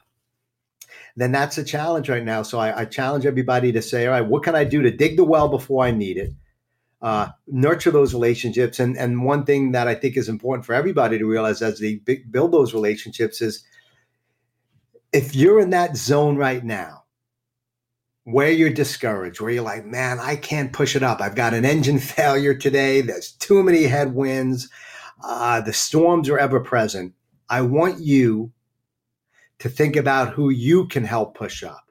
then 1.18 1.32
that's 1.32 1.58
a 1.58 1.64
challenge 1.64 2.10
right 2.10 2.24
now. 2.24 2.44
So 2.44 2.60
I, 2.60 2.82
I, 2.82 2.86
challenge 2.86 3.26
everybody 3.26 3.72
to 3.72 3.82
say, 3.82 4.06
all 4.06 4.12
right, 4.12 4.26
what 4.26 4.44
can 4.44 4.56
I 4.56 4.64
do 4.64 4.84
to 4.84 4.92
dig 4.92 5.18
the 5.18 5.24
well 5.24 5.50
before 5.50 5.84
I 5.84 5.90
need 5.90 6.16
it? 6.16 6.32
Uh, 7.02 7.30
nurture 7.48 7.90
those 7.90 8.14
relationships. 8.14 8.80
And, 8.80 8.96
and 8.96 9.26
one 9.26 9.44
thing 9.44 9.72
that 9.72 9.88
I 9.88 9.96
think 9.96 10.16
is 10.16 10.30
important 10.30 10.64
for 10.64 10.74
everybody 10.74 11.18
to 11.18 11.26
realize 11.26 11.64
as 11.64 11.80
they 11.80 11.96
build 11.96 12.52
those 12.52 12.72
relationships 12.72 13.42
is 13.42 13.66
if 15.12 15.36
you're 15.36 15.60
in 15.60 15.72
that 15.72 15.98
zone 15.98 16.38
right 16.38 16.64
now, 16.64 17.06
where 18.24 18.52
you're 18.52 18.70
discouraged, 18.70 19.42
where 19.42 19.52
you're 19.52 19.64
like, 19.64 19.86
man, 19.86 20.20
I 20.20 20.36
can't 20.36 20.74
push 20.74 20.96
it 20.96 21.02
up. 21.02 21.20
I've 21.20 21.34
got 21.34 21.56
an 21.56 21.66
engine 21.66 21.98
failure 22.00 22.54
today. 22.54 23.02
There's 23.02 23.32
too 23.32 23.64
many 23.64 23.84
headwinds. 23.84 24.70
Uh, 25.24 25.62
the 25.62 25.74
storms 25.74 26.30
are 26.30 26.38
ever 26.38 26.60
present. 26.60 27.14
I 27.50 27.62
want 27.62 28.02
you 28.02 28.52
to 29.60 29.70
think 29.70 29.96
about 29.96 30.34
who 30.34 30.50
you 30.50 30.88
can 30.88 31.04
help 31.04 31.36
push 31.36 31.64
up. 31.64 31.84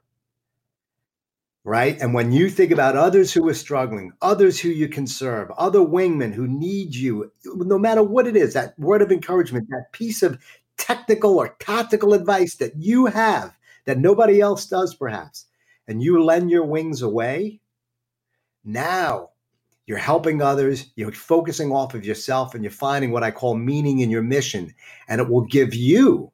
Right. 1.65 2.01
And 2.01 2.15
when 2.15 2.31
you 2.31 2.49
think 2.49 2.71
about 2.71 2.97
others 2.97 3.33
who 3.33 3.49
are 3.49 3.55
struggling, 3.55 4.13
others 4.23 4.61
who 4.61 4.69
you 4.69 4.89
can 4.89 5.05
serve, 5.05 5.51
other 5.59 5.81
wingmen 5.81 6.33
who 6.33 6.47
need 6.47 6.95
you, 6.95 7.33
no 7.45 7.77
matter 7.77 8.05
what 8.05 8.29
it 8.29 8.37
is, 8.37 8.55
that 8.55 8.79
word 8.79 9.03
of 9.03 9.11
encouragement, 9.11 9.69
that 9.71 9.91
piece 9.91 10.23
of 10.23 10.39
technical 10.77 11.39
or 11.39 11.57
tactical 11.59 12.15
advice 12.15 12.55
that 12.57 12.77
you 12.77 13.07
have 13.07 13.57
that 13.85 13.99
nobody 13.99 14.41
else 14.41 14.67
does, 14.67 14.95
perhaps, 14.95 15.47
and 15.89 16.03
you 16.03 16.23
lend 16.23 16.53
your 16.53 16.65
wings 16.65 17.03
away, 17.03 17.61
now 18.65 19.31
you're 19.87 19.99
helping 19.99 20.43
others, 20.43 20.93
you're 20.97 21.13
focusing 21.13 21.73
off 21.73 21.95
of 21.95 22.05
yourself, 22.05 22.55
and 22.55 22.63
you're 22.63 22.71
finding 22.71 23.13
what 23.13 23.23
I 23.23 23.31
call 23.31 23.57
meaning 23.57 24.01
in 24.01 24.11
your 24.11 24.23
mission. 24.23 24.75
And 25.09 25.21
it 25.21 25.29
will 25.29 25.47
give 25.47 25.75
you 25.75 26.33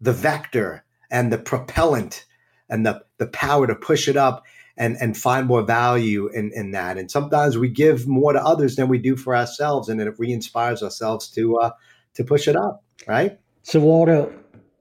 the 0.00 0.12
vector 0.12 0.84
and 1.10 1.32
the 1.32 1.38
propellant 1.38 2.24
and 2.68 2.84
the, 2.84 3.04
the 3.18 3.26
power 3.26 3.66
to 3.66 3.74
push 3.74 4.08
it 4.08 4.16
up 4.16 4.44
and, 4.76 4.96
and 5.00 5.16
find 5.16 5.46
more 5.46 5.62
value 5.62 6.28
in, 6.28 6.50
in 6.54 6.72
that. 6.72 6.98
And 6.98 7.10
sometimes 7.10 7.56
we 7.56 7.68
give 7.68 8.06
more 8.06 8.32
to 8.32 8.44
others 8.44 8.76
than 8.76 8.88
we 8.88 8.98
do 8.98 9.16
for 9.16 9.36
ourselves, 9.36 9.88
and 9.88 10.00
it 10.00 10.18
re-inspires 10.18 10.82
ourselves 10.82 11.28
to 11.30 11.58
uh, 11.58 11.70
to 12.14 12.24
push 12.24 12.48
it 12.48 12.56
up, 12.56 12.82
right? 13.06 13.38
So 13.62 13.80
Waldo, 13.80 14.32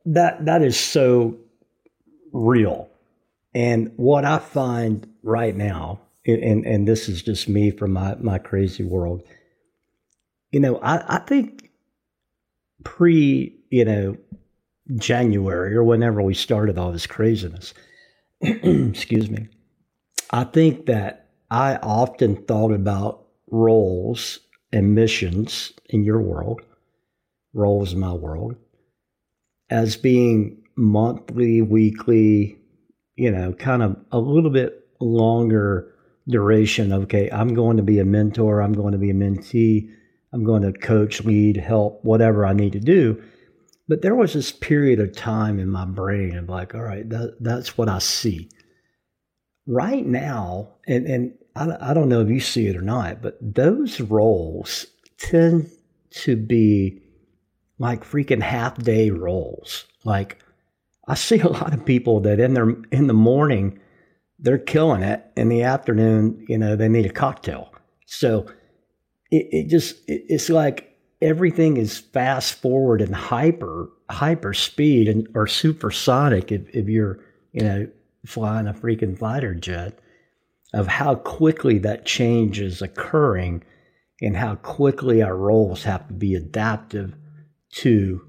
that 0.06 0.46
that 0.46 0.62
is 0.62 0.80
so 0.80 1.38
real. 2.32 2.90
And 3.54 3.92
what 3.98 4.26
I 4.26 4.40
find 4.40 5.08
right 5.22 5.56
now, 5.56 6.00
and, 6.26 6.66
and 6.66 6.88
this 6.88 7.08
is 7.08 7.22
just 7.22 7.48
me 7.48 7.70
from 7.70 7.94
my, 7.94 8.16
my 8.16 8.40
crazy 8.40 8.84
world, 8.84 9.22
you 10.52 10.60
know, 10.60 10.78
I, 10.78 11.18
I 11.18 11.20
think 11.20 11.70
pre, 12.84 13.56
you 13.70 13.86
know, 13.86 14.18
January 14.96 15.76
or 15.76 15.84
whenever 15.84 16.22
we 16.22 16.34
started 16.34 16.78
all 16.78 16.92
this 16.92 17.08
craziness, 17.08 17.74
excuse 18.42 19.30
me, 19.30 19.48
I 20.32 20.44
think 20.44 20.88
that 20.88 21.30
I 21.50 21.78
often 21.78 22.36
thought 22.46 22.72
about 22.72 23.26
roles 23.50 24.40
and 24.72 24.96
missions 24.96 25.72
in 25.90 26.04
your 26.04 26.20
world, 26.20 26.62
roles 27.54 27.94
in 27.94 28.00
my 28.00 28.14
world, 28.14 28.56
as 29.70 29.96
being 29.96 30.64
monthly, 30.76 31.62
weekly, 31.62 32.58
you 33.16 33.32
know, 33.32 33.54
kind 33.54 33.84
of 33.84 33.96
a 34.12 34.18
little 34.18 34.50
bit 34.50 34.88
longer 35.00 35.94
duration. 36.28 36.92
Okay, 36.92 37.30
I'm 37.32 37.54
going 37.54 37.78
to 37.78 37.84
be 37.84 38.00
a 38.00 38.06
mentor, 38.06 38.62
I'm 38.62 38.74
going 38.74 38.94
to 38.94 38.98
be 38.98 39.12
a 39.12 39.16
mentee, 39.16 39.90
I'm 40.34 40.44
going 40.44 40.64
to 40.64 40.74
coach, 40.74 41.24
lead, 41.24 41.58
help, 41.58 42.04
whatever 42.04 42.46
I 42.46 42.54
need 42.54 42.74
to 42.74 42.80
do. 42.80 43.22
But 43.88 44.02
there 44.02 44.16
was 44.16 44.34
this 44.34 44.52
period 44.52 45.00
of 45.00 45.16
time 45.16 45.60
in 45.60 45.70
my 45.70 45.86
brain 45.86 46.38
of 46.38 46.50
like, 46.50 46.74
all 46.74 46.84
right, 46.84 47.08
that, 47.10 47.36
that's 47.42 47.78
what 47.78 47.90
I 47.90 48.00
see. 48.00 48.50
Right 49.68 50.06
now, 50.06 50.76
and, 50.88 51.06
and 51.06 51.34
I, 51.56 51.92
I 51.92 51.94
don't 51.94 52.10
know 52.10 52.22
if 52.22 52.30
you 52.30 52.40
see 52.40 52.68
it 52.68 52.78
or 52.78 52.82
not, 52.82 53.22
but 53.22 53.38
those 53.42 54.00
roles 54.00 54.86
tend 55.18 55.70
to 56.12 56.36
be 56.36 57.02
like 57.80 58.04
freaking 58.04 58.42
half 58.42 58.78
day 58.78 59.10
roles. 59.10 59.86
Like 60.04 60.40
I 61.08 61.16
see 61.16 61.40
a 61.40 61.50
lot 61.50 61.74
of 61.74 61.86
people 61.86 62.22
that 62.22 62.40
in 62.40 62.54
their 62.54 62.70
in 62.92 63.08
the 63.08 63.14
morning 63.14 63.80
they're 64.40 64.58
killing 64.58 65.04
it. 65.04 65.24
In 65.36 65.50
the 65.50 65.64
afternoon, 65.64 66.46
you 66.48 66.58
know, 66.58 66.76
they 66.76 66.90
need 66.90 67.06
a 67.06 67.14
cocktail. 67.14 67.74
So 68.06 68.46
it, 69.32 69.48
it 69.52 69.70
just 69.70 69.98
it, 70.08 70.24
it's 70.28 70.50
like 70.50 70.93
everything 71.24 71.78
is 71.78 71.98
fast 71.98 72.54
forward 72.56 73.02
and 73.02 73.16
hyper 73.16 73.90
hyper 74.10 74.54
speed 74.54 75.08
and 75.08 75.28
or 75.34 75.48
supersonic 75.48 76.52
if, 76.52 76.70
if 76.76 76.88
you're 76.88 77.20
you 77.54 77.64
know 77.64 77.88
flying 78.26 78.68
a 78.68 78.74
freaking 78.74 79.18
fighter 79.18 79.56
jet 79.56 80.00
of 80.74 80.88
how 80.88 81.16
quickly 81.16 81.78
that 81.80 82.06
change 82.06 82.60
is 82.60 82.82
occurring 82.82 83.64
and 84.22 84.36
how 84.36 84.56
quickly 84.56 85.22
our 85.22 85.36
roles 85.36 85.84
have 85.84 86.08
to 86.08 86.14
be 86.14 86.36
adaptive 86.36 87.16
to 87.72 88.22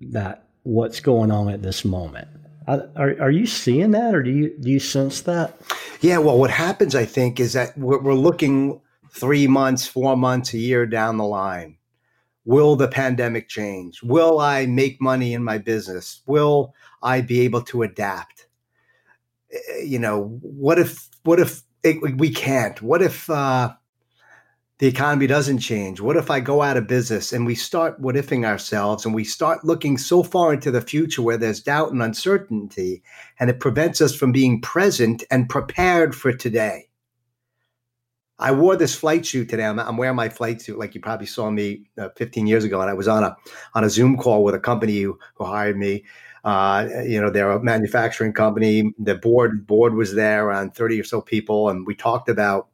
that 0.00 0.48
what's 0.62 1.00
going 1.00 1.30
on 1.30 1.48
at 1.48 1.62
this 1.62 1.84
moment. 1.84 2.28
Are, 2.66 3.16
are 3.18 3.30
you 3.30 3.46
seeing 3.46 3.92
that 3.92 4.14
or 4.14 4.22
do 4.22 4.30
you 4.30 4.54
do 4.60 4.70
you 4.70 4.78
sense 4.78 5.22
that? 5.22 5.58
Yeah 6.00 6.18
well 6.18 6.38
what 6.38 6.50
happens 6.50 6.94
i 6.94 7.04
think 7.04 7.40
is 7.40 7.54
that 7.54 7.76
we're, 7.76 7.98
we're 7.98 8.14
looking 8.14 8.80
three 9.10 9.46
months 9.46 9.86
four 9.86 10.16
months 10.16 10.52
a 10.52 10.58
year 10.58 10.86
down 10.86 11.16
the 11.16 11.24
line 11.24 11.77
Will 12.48 12.76
the 12.76 12.88
pandemic 12.88 13.46
change? 13.46 14.02
Will 14.02 14.40
I 14.40 14.64
make 14.64 15.02
money 15.02 15.34
in 15.34 15.44
my 15.44 15.58
business? 15.58 16.22
Will 16.24 16.74
I 17.02 17.20
be 17.20 17.40
able 17.40 17.60
to 17.64 17.82
adapt? 17.82 18.46
Eh, 19.52 19.82
you 19.84 19.98
know, 19.98 20.38
what 20.40 20.78
if 20.78 21.10
what 21.24 21.40
if 21.40 21.60
it, 21.82 22.16
we 22.16 22.30
can't? 22.30 22.80
What 22.80 23.02
if 23.02 23.28
uh, 23.28 23.74
the 24.78 24.86
economy 24.86 25.26
doesn't 25.26 25.58
change? 25.58 26.00
What 26.00 26.16
if 26.16 26.30
I 26.30 26.40
go 26.40 26.62
out 26.62 26.78
of 26.78 26.86
business 26.86 27.34
and 27.34 27.44
we 27.44 27.54
start 27.54 28.00
what 28.00 28.14
ifing 28.14 28.46
ourselves 28.46 29.04
and 29.04 29.14
we 29.14 29.24
start 29.24 29.62
looking 29.62 29.98
so 29.98 30.22
far 30.22 30.54
into 30.54 30.70
the 30.70 30.80
future 30.80 31.20
where 31.20 31.36
there's 31.36 31.60
doubt 31.60 31.92
and 31.92 32.02
uncertainty 32.02 33.02
and 33.38 33.50
it 33.50 33.60
prevents 33.60 34.00
us 34.00 34.14
from 34.14 34.32
being 34.32 34.62
present 34.62 35.22
and 35.30 35.50
prepared 35.50 36.16
for 36.16 36.32
today? 36.32 36.87
I 38.38 38.52
wore 38.52 38.76
this 38.76 38.94
flight 38.94 39.26
suit 39.26 39.48
today. 39.48 39.64
I'm, 39.64 39.78
I'm, 39.80 39.96
wearing 39.96 40.16
my 40.16 40.28
flight 40.28 40.62
suit, 40.62 40.78
like 40.78 40.94
you 40.94 41.00
probably 41.00 41.26
saw 41.26 41.50
me 41.50 41.86
uh, 41.98 42.10
15 42.16 42.46
years 42.46 42.64
ago, 42.64 42.80
and 42.80 42.88
I 42.88 42.94
was 42.94 43.08
on 43.08 43.24
a 43.24 43.36
on 43.74 43.84
a 43.84 43.90
Zoom 43.90 44.16
call 44.16 44.44
with 44.44 44.54
a 44.54 44.60
company 44.60 45.00
who, 45.00 45.18
who 45.34 45.44
hired 45.44 45.76
me. 45.76 46.04
Uh, 46.44 46.88
you 47.04 47.20
know, 47.20 47.30
they're 47.30 47.50
a 47.50 47.62
manufacturing 47.62 48.32
company. 48.32 48.94
The 48.98 49.16
board 49.16 49.66
board 49.66 49.94
was 49.94 50.14
there, 50.14 50.46
around 50.46 50.74
30 50.74 51.00
or 51.00 51.04
so 51.04 51.20
people, 51.20 51.68
and 51.68 51.86
we 51.86 51.94
talked 51.94 52.28
about 52.28 52.68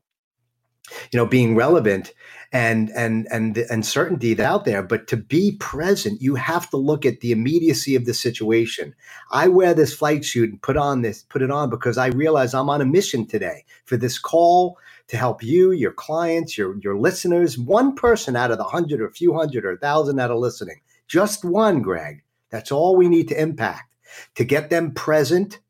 you 1.12 1.16
know 1.16 1.26
being 1.26 1.56
relevant 1.56 2.12
and 2.52 2.90
and 2.90 3.26
and 3.30 3.54
the 3.54 3.66
uncertainty 3.72 4.40
out 4.40 4.64
there 4.64 4.82
but 4.82 5.06
to 5.06 5.16
be 5.16 5.56
present 5.58 6.20
you 6.20 6.34
have 6.34 6.68
to 6.70 6.76
look 6.76 7.06
at 7.06 7.20
the 7.20 7.32
immediacy 7.32 7.96
of 7.96 8.04
the 8.04 8.12
situation 8.12 8.94
i 9.30 9.48
wear 9.48 9.72
this 9.72 9.94
flight 9.94 10.24
suit 10.24 10.50
and 10.50 10.60
put 10.60 10.76
on 10.76 11.02
this 11.02 11.22
put 11.24 11.42
it 11.42 11.50
on 11.50 11.70
because 11.70 11.96
i 11.96 12.08
realize 12.08 12.52
i'm 12.52 12.68
on 12.68 12.82
a 12.82 12.84
mission 12.84 13.26
today 13.26 13.64
for 13.86 13.96
this 13.96 14.18
call 14.18 14.78
to 15.08 15.16
help 15.16 15.42
you, 15.42 15.72
your 15.72 15.92
clients, 15.92 16.56
your, 16.56 16.78
your 16.80 16.96
listeners, 16.96 17.58
one 17.58 17.94
person 17.94 18.36
out 18.36 18.50
of 18.50 18.58
the 18.58 18.64
hundred 18.64 19.00
or 19.00 19.10
few 19.10 19.34
hundred 19.34 19.64
or 19.64 19.72
a 19.72 19.78
thousand 19.78 20.16
that 20.16 20.30
are 20.30 20.36
listening, 20.36 20.80
just 21.06 21.44
one, 21.44 21.82
Greg. 21.82 22.22
That's 22.50 22.72
all 22.72 22.96
we 22.96 23.08
need 23.08 23.28
to 23.28 23.40
impact 23.40 23.94
to 24.36 24.44
get 24.44 24.70
them 24.70 24.92
present, 24.92 25.60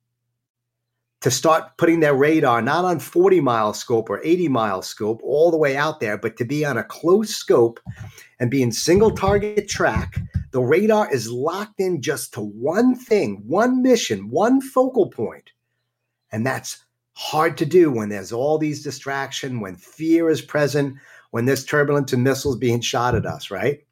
to 1.23 1.31
start 1.31 1.79
putting 1.79 2.01
their 2.01 2.15
radar 2.15 2.61
not 2.61 2.85
on 2.85 2.99
40 2.99 3.41
mile 3.41 3.73
scope 3.73 4.11
or 4.11 4.21
80 4.23 4.49
mile 4.49 4.83
scope 4.83 5.21
all 5.25 5.51
the 5.51 5.57
way 5.57 5.77
out 5.77 5.99
there, 5.99 6.19
but 6.19 6.37
to 6.37 6.45
be 6.45 6.65
on 6.65 6.77
a 6.77 6.85
close 6.85 7.31
scope 7.35 7.81
and 8.39 8.51
be 8.51 8.63
in 8.63 8.71
single 8.71 9.11
target 9.11 9.69
track. 9.69 10.21
The 10.51 10.61
radar 10.61 11.13
is 11.13 11.31
locked 11.33 11.81
in 11.81 12.03
just 12.03 12.35
to 12.35 12.41
one 12.41 12.95
thing, 12.95 13.43
one 13.47 13.83
mission, 13.83 14.29
one 14.29 14.61
focal. 14.61 15.13
And 16.31 16.47
that's 16.47 16.85
hard 17.15 17.57
to 17.59 17.67
do 17.67 17.91
when 17.91 18.09
there's 18.09 18.33
all 18.33 18.59
these 18.59 18.83
distraction, 18.83 19.61
when 19.61 19.77
fear 19.77 20.29
is 20.29 20.43
present, 20.43 20.97
when 21.31 21.47
there's 21.47 21.65
turbulence 21.65 22.13
and 22.13 22.25
missiles 22.25 22.57
being 22.57 22.81
shot 22.81 23.15
at 23.15 23.27
us, 23.27 23.51
right? 23.51 23.85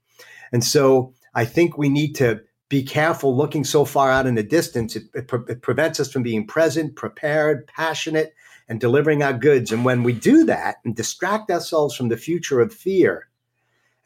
And 0.53 0.63
so 0.63 1.15
I 1.35 1.45
think 1.45 1.79
we 1.79 1.89
need 1.89 2.15
to 2.17 2.43
be 2.69 2.83
careful 2.83 3.37
looking 3.37 3.65
so 3.65 3.85
far 3.85 4.11
out 4.11 4.27
in 4.27 4.35
the 4.35 4.43
distance. 4.43 4.97
It, 4.97 5.05
it, 5.15 5.29
pre- 5.29 5.45
it, 5.49 5.63
prevents 5.63 6.01
us 6.01 6.11
from 6.11 6.23
being 6.23 6.47
present, 6.47 6.97
prepared, 6.97 7.67
passionate, 7.67 8.35
and 8.69 8.81
delivering 8.81 9.23
our 9.23 9.33
goods. 9.33 9.73
And 9.73 9.85
when 9.85 10.03
we 10.03 10.13
do 10.13 10.45
that 10.45 10.77
and 10.85 10.97
distract 10.97 11.51
ourselves 11.51 11.95
from 11.95 12.09
the 12.09 12.17
future 12.17 12.61
of 12.61 12.73
fear 12.73 13.29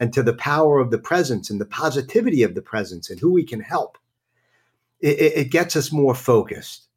and 0.00 0.12
to 0.12 0.23
the 0.23 0.35
power 0.35 0.78
of 0.78 0.90
the 0.90 0.99
presence 0.99 1.49
and 1.49 1.61
the 1.61 1.66
positivity 1.66 2.42
of 2.42 2.54
the 2.54 2.62
presence 2.62 3.08
and 3.08 3.20
who 3.20 3.32
we 3.32 3.44
can 3.44 3.61
help, 3.61 3.99
it, 5.00 5.20
it 5.20 5.50
gets 5.50 5.76
us 5.76 5.92
more 5.92 6.14
focused. 6.14 6.88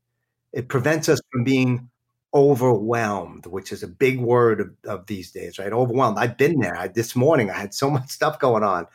It 0.53 0.67
prevents 0.67 1.07
us 1.07 1.21
from 1.31 1.43
being 1.43 1.88
overwhelmed, 2.33 3.45
which 3.45 3.71
is 3.71 3.83
a 3.83 3.87
big 3.87 4.19
word 4.19 4.61
of, 4.61 4.69
of 4.85 5.05
these 5.07 5.31
days, 5.31 5.57
right? 5.57 5.73
Overwhelmed. 5.73 6.17
I've 6.17 6.37
been 6.37 6.59
there. 6.59 6.75
I, 6.75 6.87
this 6.87 7.15
morning, 7.15 7.49
I 7.49 7.57
had 7.57 7.73
so 7.73 7.89
much 7.89 8.09
stuff 8.09 8.39
going 8.39 8.63
on. 8.63 8.85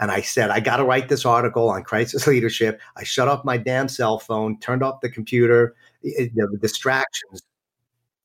And 0.00 0.12
I 0.12 0.20
said, 0.20 0.50
I 0.50 0.60
got 0.60 0.76
to 0.76 0.84
write 0.84 1.08
this 1.08 1.26
article 1.26 1.70
on 1.70 1.82
crisis 1.82 2.26
leadership. 2.26 2.80
I 2.96 3.02
shut 3.02 3.28
off 3.28 3.44
my 3.44 3.56
damn 3.56 3.88
cell 3.88 4.18
phone, 4.18 4.60
turned 4.60 4.82
off 4.82 5.00
the 5.00 5.10
computer, 5.10 5.74
know, 6.02 6.46
the 6.50 6.58
distractions, 6.58 7.42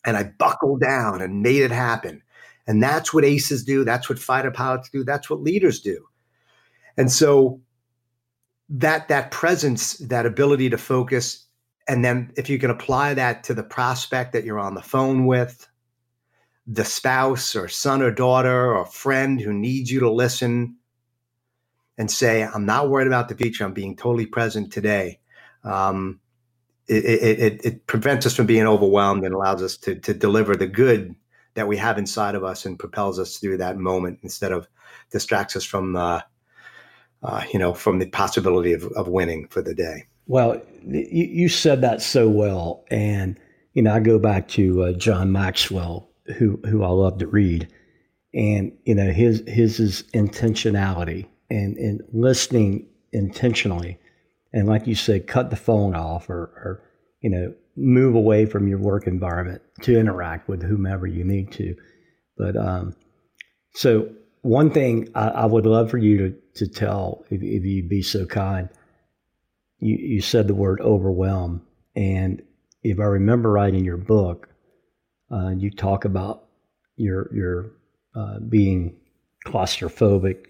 and 0.05 0.17
I 0.17 0.24
buckled 0.38 0.81
down 0.81 1.22
and 1.22 1.41
made 1.41 1.62
it 1.62 1.72
happen. 1.72 2.22
And 2.67 2.81
that's 2.81 3.13
what 3.13 3.25
aces 3.25 3.63
do. 3.63 3.83
That's 3.83 4.07
what 4.07 4.19
fighter 4.19 4.51
pilots 4.51 4.89
do. 4.89 5.03
That's 5.03 5.29
what 5.29 5.41
leaders 5.41 5.81
do. 5.81 6.05
And 6.98 7.12
so 7.12 7.60
that 8.69 9.07
that 9.07 9.31
presence, 9.31 9.98
that 9.98 10.25
ability 10.25 10.69
to 10.69 10.77
focus, 10.77 11.42
and 11.87 12.03
then 12.03 12.31
if 12.37 12.49
you 12.49 12.59
can 12.59 12.69
apply 12.69 13.13
that 13.15 13.43
to 13.45 13.53
the 13.53 13.63
prospect 13.63 14.33
that 14.33 14.43
you're 14.43 14.59
on 14.59 14.75
the 14.75 14.81
phone 14.81 15.25
with, 15.25 15.67
the 16.65 16.85
spouse 16.85 17.55
or 17.55 17.67
son 17.67 18.01
or 18.01 18.11
daughter 18.11 18.73
or 18.73 18.85
friend 18.85 19.41
who 19.41 19.53
needs 19.53 19.91
you 19.91 19.99
to 19.99 20.11
listen, 20.11 20.77
and 21.97 22.09
say, 22.09 22.43
I'm 22.43 22.65
not 22.65 22.89
worried 22.89 23.07
about 23.07 23.29
the 23.29 23.35
future. 23.35 23.63
I'm 23.63 23.73
being 23.73 23.95
totally 23.95 24.25
present 24.25 24.71
today. 24.71 25.19
Um, 25.63 26.19
it, 26.87 27.05
it, 27.05 27.65
it, 27.65 27.87
prevents 27.87 28.25
us 28.25 28.35
from 28.35 28.45
being 28.45 28.67
overwhelmed 28.67 29.23
and 29.23 29.33
allows 29.33 29.61
us 29.61 29.77
to, 29.77 29.95
to 29.95 30.13
deliver 30.13 30.55
the 30.55 30.67
good 30.67 31.15
that 31.53 31.67
we 31.67 31.77
have 31.77 31.97
inside 31.97 32.35
of 32.35 32.43
us 32.43 32.65
and 32.65 32.79
propels 32.79 33.19
us 33.19 33.37
through 33.37 33.57
that 33.57 33.77
moment 33.77 34.19
instead 34.21 34.51
of 34.51 34.67
distracts 35.11 35.55
us 35.55 35.63
from, 35.63 35.95
uh, 35.95 36.19
uh, 37.21 37.43
you 37.53 37.59
know, 37.59 37.73
from 37.73 37.99
the 37.99 38.09
possibility 38.09 38.73
of, 38.73 38.83
of 38.97 39.07
winning 39.07 39.47
for 39.47 39.61
the 39.61 39.73
day. 39.73 40.07
Well, 40.27 40.61
you, 40.85 41.25
you 41.25 41.49
said 41.49 41.81
that 41.81 42.01
so 42.01 42.29
well. 42.29 42.83
And, 42.89 43.39
you 43.73 43.81
know, 43.81 43.93
I 43.93 43.99
go 43.99 44.19
back 44.19 44.47
to 44.49 44.83
uh, 44.83 44.91
John 44.93 45.31
Maxwell, 45.31 46.09
who, 46.37 46.59
who 46.69 46.83
I 46.83 46.89
love 46.89 47.19
to 47.19 47.27
read. 47.27 47.67
And, 48.33 48.71
you 48.85 48.95
know, 48.95 49.11
his, 49.11 49.43
his 49.47 49.79
is 49.79 50.03
intentionality 50.13 51.27
and, 51.49 51.77
and 51.77 52.01
listening 52.11 52.87
intentionally. 53.11 53.99
And 54.53 54.67
like 54.67 54.87
you 54.87 54.95
said, 54.95 55.27
cut 55.27 55.49
the 55.49 55.55
phone 55.55 55.95
off 55.95 56.29
or, 56.29 56.35
or, 56.35 56.83
you 57.21 57.29
know, 57.29 57.53
move 57.75 58.15
away 58.15 58.45
from 58.45 58.67
your 58.67 58.77
work 58.77 59.07
environment 59.07 59.61
to 59.81 59.97
interact 59.97 60.47
with 60.47 60.61
whomever 60.63 61.07
you 61.07 61.23
need 61.23 61.51
to. 61.53 61.75
But 62.37 62.55
um, 62.55 62.95
so 63.73 64.09
one 64.41 64.71
thing 64.71 65.09
I, 65.15 65.29
I, 65.29 65.45
would 65.45 65.65
love 65.65 65.89
for 65.89 65.97
you 65.97 66.17
to, 66.17 66.35
to 66.55 66.67
tell, 66.67 67.25
if, 67.29 67.41
if 67.41 67.63
you'd 67.63 67.89
be 67.89 68.01
so 68.01 68.25
kind, 68.25 68.69
you, 69.83 69.97
you 69.97 70.21
said 70.21 70.47
the 70.47 70.55
word 70.55 70.81
overwhelm. 70.81 71.61
And 71.95 72.41
if 72.83 72.99
I 72.99 73.03
remember 73.03 73.51
right 73.51 73.73
in 73.73 73.85
your 73.85 73.97
book, 73.97 74.49
uh, 75.31 75.49
you 75.49 75.71
talk 75.71 76.05
about 76.05 76.45
your, 76.95 77.34
your 77.34 77.71
uh, 78.15 78.39
being 78.39 78.95
claustrophobic 79.45 80.45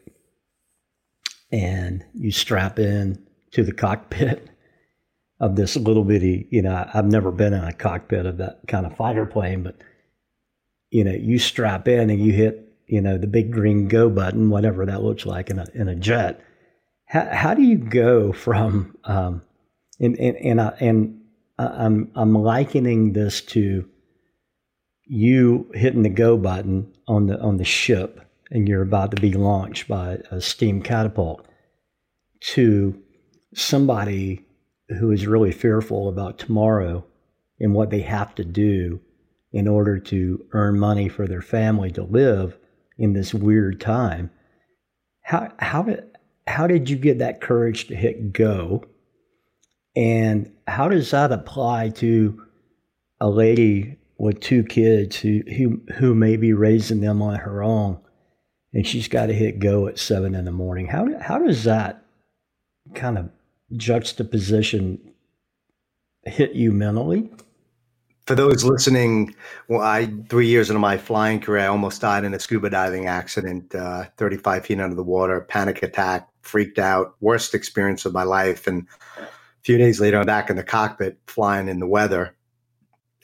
and 1.52 2.04
you 2.14 2.32
strap 2.32 2.80
in 2.80 3.24
to 3.52 3.64
the 3.64 3.72
cockpit 3.72 4.50
of 5.40 5.56
this 5.56 5.76
little 5.76 6.04
bitty, 6.04 6.48
you 6.52 6.62
know, 6.62 6.90
I've 6.94 7.06
never 7.06 7.32
been 7.32 7.54
in 7.54 7.64
a 7.64 7.74
cockpit 7.74 8.26
of 8.26 8.38
that 8.38 8.62
kind 8.68 8.86
of 8.86 8.96
fighter 8.96 9.26
plane, 9.26 9.64
but 9.64 9.76
you 10.90 11.04
know, 11.04 11.12
you 11.12 11.40
strap 11.40 11.88
in 11.88 12.10
and 12.10 12.24
you 12.24 12.32
hit, 12.32 12.72
you 12.88 13.02
know, 13.02 13.18
the 13.18 13.28
big 13.28 13.52
green 13.52 13.88
go 13.88 14.10
button, 14.10 14.50
whatever 14.50 14.86
that 14.86 15.04
looks 15.04 15.26
like 15.26 15.50
in 15.50 15.60
a 15.60 15.66
in 15.74 15.88
a 15.88 15.96
jet. 15.96 16.40
How, 17.14 17.28
how 17.32 17.54
do 17.54 17.62
you 17.62 17.78
go 17.78 18.34
from 18.34 18.98
um, 19.04 19.44
and 20.00 20.18
and 20.18 20.36
and, 20.38 20.60
I, 20.60 20.74
and 20.80 21.22
I'm 21.60 22.12
I'm 22.16 22.34
likening 22.34 23.14
this 23.14 23.40
to 23.42 23.88
you 25.06 25.70
hitting 25.76 26.02
the 26.02 26.10
go 26.10 26.38
button 26.38 26.92
on 27.08 27.28
the 27.28 27.40
on 27.40 27.58
the 27.58 27.66
ship 27.66 28.20
and 28.50 28.68
you're 28.68 28.82
about 28.82 29.12
to 29.12 29.22
be 29.22 29.32
launched 29.32 29.88
by 29.88 30.22
a 30.32 30.42
steam 30.42 30.82
catapult 30.82 31.48
to 32.54 33.00
somebody 33.54 34.44
who 35.00 35.12
is 35.12 35.28
really 35.28 35.52
fearful 35.52 36.10
about 36.10 36.40
tomorrow 36.40 37.06
and 37.60 37.76
what 37.76 37.92
they 37.92 38.02
have 38.02 38.34
to 38.36 38.44
do 38.44 39.00
in 39.52 39.68
order 39.68 40.00
to 40.00 40.44
earn 40.54 40.80
money 40.80 41.10
for 41.10 41.28
their 41.28 41.44
family 41.44 41.92
to 41.92 42.02
live 42.02 42.58
in 42.98 43.14
this 43.14 43.36
weird 43.36 43.80
time. 43.80 44.32
How 45.22 45.54
how 45.60 45.86
how 46.48 46.68
did 46.68 46.90
you 46.90 46.96
get 46.96 47.20
that 47.20 47.42
courage 47.42 47.88
to 47.88 47.96
hit 47.96 48.34
go? 48.34 48.84
And 49.96 50.52
how 50.68 50.90
does 50.90 51.12
that 51.12 51.32
apply 51.32 51.90
to 51.90 52.44
a 53.20 53.30
lady 53.30 53.98
with 54.18 54.40
two 54.40 54.64
kids 54.64 55.18
who 55.18 55.42
who, 55.56 55.82
who 55.96 56.16
may 56.16 56.38
be 56.38 56.54
raising 56.54 57.02
them 57.02 57.22
on 57.22 57.36
her 57.36 57.64
own 57.64 58.00
and 58.74 58.88
she's 58.88 59.08
got 59.08 59.28
to 59.28 59.34
hit 59.34 59.60
go 59.60 59.88
at 59.88 60.00
seven 60.00 60.36
in 60.36 60.46
the 60.46 60.52
morning. 60.52 60.88
How 60.88 61.08
how 61.20 61.40
does 61.40 61.64
that 61.64 62.04
kind 62.96 63.18
of 63.18 63.30
juxtaposition 63.76 65.00
hit 66.24 66.54
you 66.54 66.72
mentally? 66.72 67.30
For 68.26 68.36
those 68.36 68.64
listening, 68.64 69.36
well, 69.68 69.82
I 69.82 70.10
three 70.30 70.48
years 70.48 70.70
into 70.70 70.80
my 70.80 70.98
flying 70.98 71.42
career, 71.42 71.64
I 71.64 71.68
almost 71.68 72.02
died 72.02 72.24
in 72.24 72.34
a 72.34 72.40
scuba 72.40 72.70
diving 72.70 73.08
accident, 73.08 73.76
uh, 73.76 74.06
35 74.18 74.66
feet 74.66 74.80
under 74.80 74.96
the 74.96 75.04
water, 75.04 75.42
panic 75.42 75.84
attack, 75.84 76.30
freaked 76.44 76.78
out, 76.78 77.16
worst 77.20 77.56
experience 77.56 78.06
of 78.06 78.14
my 78.14 78.24
life. 78.24 78.68
And 78.68 78.88
a 79.18 79.28
few 79.64 79.78
days 79.78 80.00
later, 80.00 80.20
I'm 80.20 80.26
back 80.26 80.50
in 80.50 80.56
the 80.56 80.64
cockpit 80.64 81.18
flying 81.28 81.68
in 81.68 81.80
the 81.80 81.88
weather, 81.88 82.36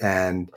and 0.01 0.49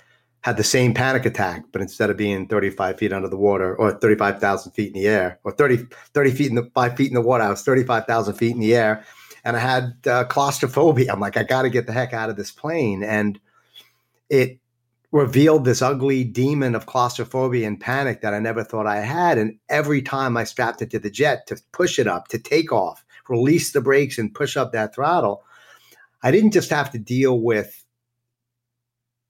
had 0.43 0.57
the 0.57 0.65
same 0.65 0.93
panic 0.93 1.25
attack, 1.25 1.65
but 1.73 1.81
instead 1.81 2.11
of 2.11 2.17
being 2.17 2.47
35 2.49 2.99
feet 2.99 3.13
under 3.13 3.29
the 3.29 3.37
water 3.37 3.77
or 3.77 3.93
35,000 3.93 4.73
feet 4.73 4.89
in 4.89 5.01
the 5.01 5.07
air 5.07 5.39
or 5.45 5.53
30, 5.53 5.87
30 6.15 6.31
feet 6.33 6.49
in 6.49 6.57
the 6.57 6.69
five 6.75 6.97
feet 6.97 7.09
in 7.09 7.15
the 7.15 7.21
water, 7.21 7.45
I 7.45 7.51
was 7.51 7.63
35,000 7.63 8.35
feet 8.35 8.55
in 8.55 8.61
the 8.61 8.75
air 8.75 9.05
and 9.45 9.57
I 9.57 9.61
had 9.61 9.95
uh, 10.07 10.25
claustrophobia. 10.25 11.13
I'm 11.13 11.21
like, 11.21 11.37
I 11.37 11.45
got 11.45 11.63
to 11.63 11.71
get 11.71 11.87
the 11.87 11.93
heck 11.93 12.13
out 12.13 12.29
of 12.29 12.37
this 12.37 12.51
plane. 12.51 13.05
And 13.05 13.39
it 14.31 14.59
revealed 15.13 15.65
this 15.65 15.83
ugly 15.83 16.25
demon 16.25 16.75
of 16.75 16.87
claustrophobia 16.87 17.67
and 17.67 17.79
panic 17.79 18.23
that 18.23 18.33
I 18.33 18.39
never 18.39 18.65
thought 18.65 18.87
I 18.87 19.01
had. 19.01 19.37
And 19.37 19.59
every 19.69 20.01
time 20.01 20.37
I 20.37 20.45
strapped 20.45 20.81
it 20.81 20.91
to 20.91 20.99
the 20.99 21.11
jet 21.11 21.47
to 21.49 21.61
push 21.73 21.99
it 21.99 22.07
up, 22.07 22.29
to 22.29 22.39
take 22.39 22.73
off, 22.73 23.05
release 23.29 23.73
the 23.73 23.83
brakes 23.83 24.19
and 24.19 24.35
push 24.35 24.57
up 24.57 24.73
that 24.73 24.95
throttle, 24.95 25.45
I 26.23 26.31
didn't 26.31 26.53
just 26.53 26.71
have 26.71 26.91
to 26.93 26.99
deal 26.99 27.41
with 27.41 27.85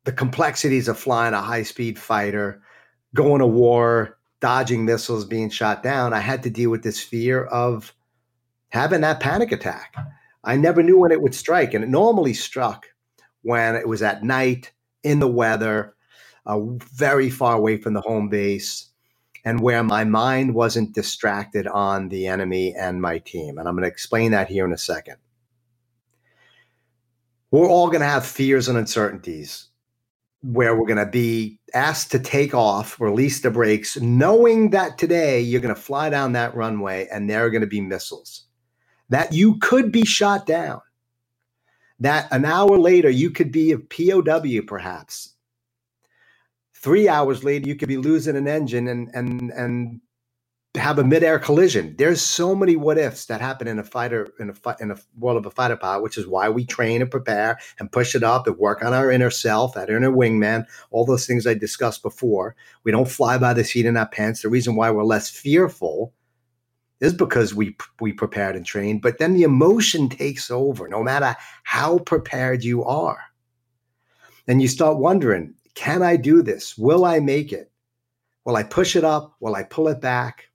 the 0.05 0.13
complexities 0.13 0.89
of 0.89 0.99
flying 0.99 1.35
a 1.35 1.43
high 1.43 1.63
speed 1.65 1.99
fighter, 1.99 2.63
going 3.15 3.41
to 3.41 3.47
war, 3.47 4.19
dodging 4.41 4.85
missiles, 4.85 5.25
being 5.25 5.51
shot 5.51 5.83
down, 5.83 6.13
I 6.13 6.19
had 6.19 6.43
to 6.43 6.51
deal 6.51 6.71
with 6.71 6.83
this 6.83 7.01
fear 7.01 7.45
of 7.45 7.93
having 8.71 9.01
that 9.03 9.21
panic 9.21 9.53
attack. 9.53 9.95
I 10.45 10.57
never 10.57 10.83
knew 10.83 10.99
when 10.99 11.13
it 11.13 11.23
would 11.23 11.35
strike, 11.35 11.75
and 11.75 11.85
it 11.85 11.91
normally 11.91 12.35
struck 12.35 12.87
when 13.43 13.77
it 13.77 13.87
was 13.87 14.03
at 14.03 14.25
night 14.25 14.73
in 15.03 15.19
the 15.19 15.29
weather, 15.29 15.95
uh, 16.47 16.61
very 16.95 17.31
far 17.31 17.57
away 17.57 17.77
from 17.77 17.95
the 17.95 18.01
home 18.01 18.29
base, 18.29 18.89
and 19.45 19.61
where 19.61 19.83
my 19.83 20.05
mind 20.05 20.55
wasn't 20.55 20.95
distracted 20.95 21.67
on 21.67 22.09
the 22.09 22.27
enemy 22.27 22.75
and 22.75 23.03
my 23.03 23.19
team. 23.19 23.59
And 23.59 23.69
I'm 23.69 23.75
going 23.75 23.83
to 23.83 23.89
explain 23.89 24.31
that 24.31 24.49
here 24.49 24.65
in 24.65 24.73
a 24.73 24.79
second. 24.79 25.17
We're 27.51 27.69
all 27.69 27.89
going 27.89 28.01
to 28.01 28.07
have 28.07 28.25
fears 28.25 28.69
and 28.69 28.79
uncertainties 28.79 29.69
where 30.43 30.75
we're 30.77 30.87
going 30.87 31.05
to 31.05 31.11
be 31.11 31.59
asked 31.75 32.11
to 32.11 32.19
take 32.19 32.55
off, 32.55 33.01
release 33.01 33.41
the 33.41 33.51
brakes, 33.51 34.01
knowing 34.01 34.71
that 34.71 34.99
today 34.99 35.41
you're 35.41 35.61
going 35.61 35.75
to 35.75 35.81
fly 35.81 36.11
down 36.11 36.33
that 36.33 36.55
runway 36.55 37.07
and 37.13 37.29
there 37.29 37.45
are 37.45 37.51
going 37.51 37.61
to 37.61 37.67
be 37.67 37.81
missiles, 37.81 38.47
that 39.09 39.33
you 39.33 39.59
could 39.59 39.93
be 39.93 40.05
shot 40.05 40.47
down, 40.47 40.81
that 42.03 42.29
an 42.33 42.45
hour 42.45 42.79
later 42.79 43.11
you 43.11 43.31
could 43.31 43.53
be 43.53 43.73
a 43.73 43.79
POW 43.79 44.63
perhaps. 44.67 45.35
Three 46.75 47.09
hours 47.09 47.45
later, 47.45 47.69
you 47.69 47.77
could 47.77 47.89
be 47.89 47.97
losing 47.97 48.37
an 48.37 48.49
engine 48.49 48.89
and 48.89 49.09
and 49.15 49.51
and 49.53 50.01
have 50.77 50.99
a 50.99 51.05
midair 51.05 51.39
collision. 51.39 51.95
There's 51.99 52.23
so 52.23 52.55
many 52.55 52.77
what 52.77 52.99
ifs 52.99 53.27
that 53.27 53.41
happen 53.41 53.69
in 53.69 53.79
a 53.79 53.85
fighter 53.85 54.33
in 54.41 54.51
a 54.51 54.77
in 54.81 54.91
a 54.91 54.97
world 55.19 55.37
of 55.37 55.47
a 55.47 55.51
fighter 55.51 55.77
pilot, 55.77 56.03
which 56.03 56.19
is 56.19 56.27
why 56.27 56.49
we 56.49 56.65
train 56.65 57.03
and 57.03 57.11
prepare 57.11 57.59
and 57.79 57.93
push 57.93 58.15
it 58.17 58.25
up 58.25 58.47
and 58.49 58.59
work 58.59 58.83
on 58.83 58.95
our 58.95 59.11
inner 59.13 59.31
self, 59.31 59.75
that 59.75 59.91
inner 59.91 60.11
wingman, 60.11 60.67
all 60.91 61.05
those 61.05 61.27
things 61.27 61.47
I 61.47 61.55
discussed 61.55 62.03
before. 62.03 62.57
We 62.85 62.91
don't 62.91 63.09
fly 63.09 63.39
by 63.39 63.55
the 63.55 63.65
seat 63.65 63.87
in 63.87 63.97
our 63.97 64.09
pants. 64.09 64.43
The 64.43 64.49
reason 64.49 64.75
why 64.75 64.91
we're 64.91 65.05
less 65.05 65.31
fearful 65.31 66.15
is 67.03 67.13
because 67.13 67.53
we 67.53 67.77
we 68.01 68.13
prepared 68.13 68.55
and 68.55 68.65
trained. 68.65 69.03
But 69.03 69.19
then 69.19 69.35
the 69.35 69.43
emotion 69.43 70.09
takes 70.09 70.51
over, 70.51 70.89
no 70.89 71.03
matter 71.03 71.37
how 71.65 71.99
prepared 71.99 72.63
you 72.63 72.85
are. 72.85 73.21
And 74.47 74.63
you 74.63 74.69
start 74.69 74.99
wondering, 74.99 75.53
can 75.75 76.03
I 76.03 76.17
do 76.17 76.43
this? 76.43 76.79
Will 76.79 77.05
I 77.05 77.19
make 77.19 77.53
it? 77.53 77.71
Will 78.45 78.57
I 78.57 78.63
push 78.63 78.95
it 78.95 79.05
up? 79.05 79.35
Will 79.41 79.57
I 79.57 79.65
pull 79.65 79.89
it 79.89 80.01
back? 80.01 80.49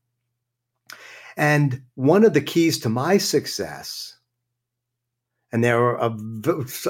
And 1.36 1.82
one 1.96 2.24
of 2.24 2.34
the 2.34 2.42
keys 2.42 2.80
to 2.80 2.90
my 2.90 3.18
success, 3.18 4.18
and 5.52 5.64
there 5.64 5.80
are 5.84 5.98
a, 5.98 6.18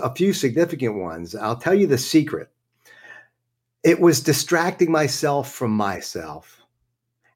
a, 0.02 0.16
few 0.16 0.34
significant 0.34 0.96
ones, 0.96 1.36
I'll 1.36 1.58
tell 1.58 1.74
you 1.74 1.86
the 1.86 1.98
secret. 1.98 2.50
It 3.84 4.00
was 4.00 4.22
distracting 4.22 4.92
myself 4.92 5.52
from 5.52 5.72
myself 5.72 6.62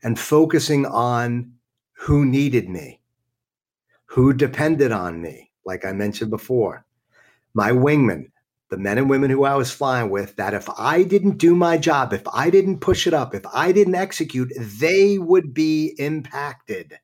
and 0.04 0.18
focusing 0.18 0.86
on 0.86 1.52
who 2.02 2.26
needed 2.26 2.68
me, 2.68 3.00
who 4.06 4.34
depended 4.34 4.92
on 4.92 5.22
me, 5.22 5.52
like 5.64 5.86
I 5.86 5.92
mentioned 5.92 6.32
before. 6.32 6.84
My 7.54 7.70
wingman, 7.70 8.32
the 8.72 8.78
men 8.78 8.98
and 8.98 9.08
women 9.08 9.30
who 9.30 9.44
I 9.44 9.54
was 9.54 9.70
flying 9.70 10.10
with, 10.10 10.36
that 10.38 10.56
if 10.56 10.68
I 10.80 11.04
didn't 11.04 11.38
do 11.38 11.56
my 11.56 11.78
job, 11.78 12.12
if 12.12 12.24
I 12.34 12.50
didn't 12.50 12.80
push 12.80 13.06
it 13.06 13.14
up, 13.14 13.36
if 13.36 13.44
I 13.54 13.72
didn't 13.72 13.94
execute, 13.94 14.52
they 14.58 15.20
would 15.20 15.54
be 15.54 15.94
impacted. 16.00 16.98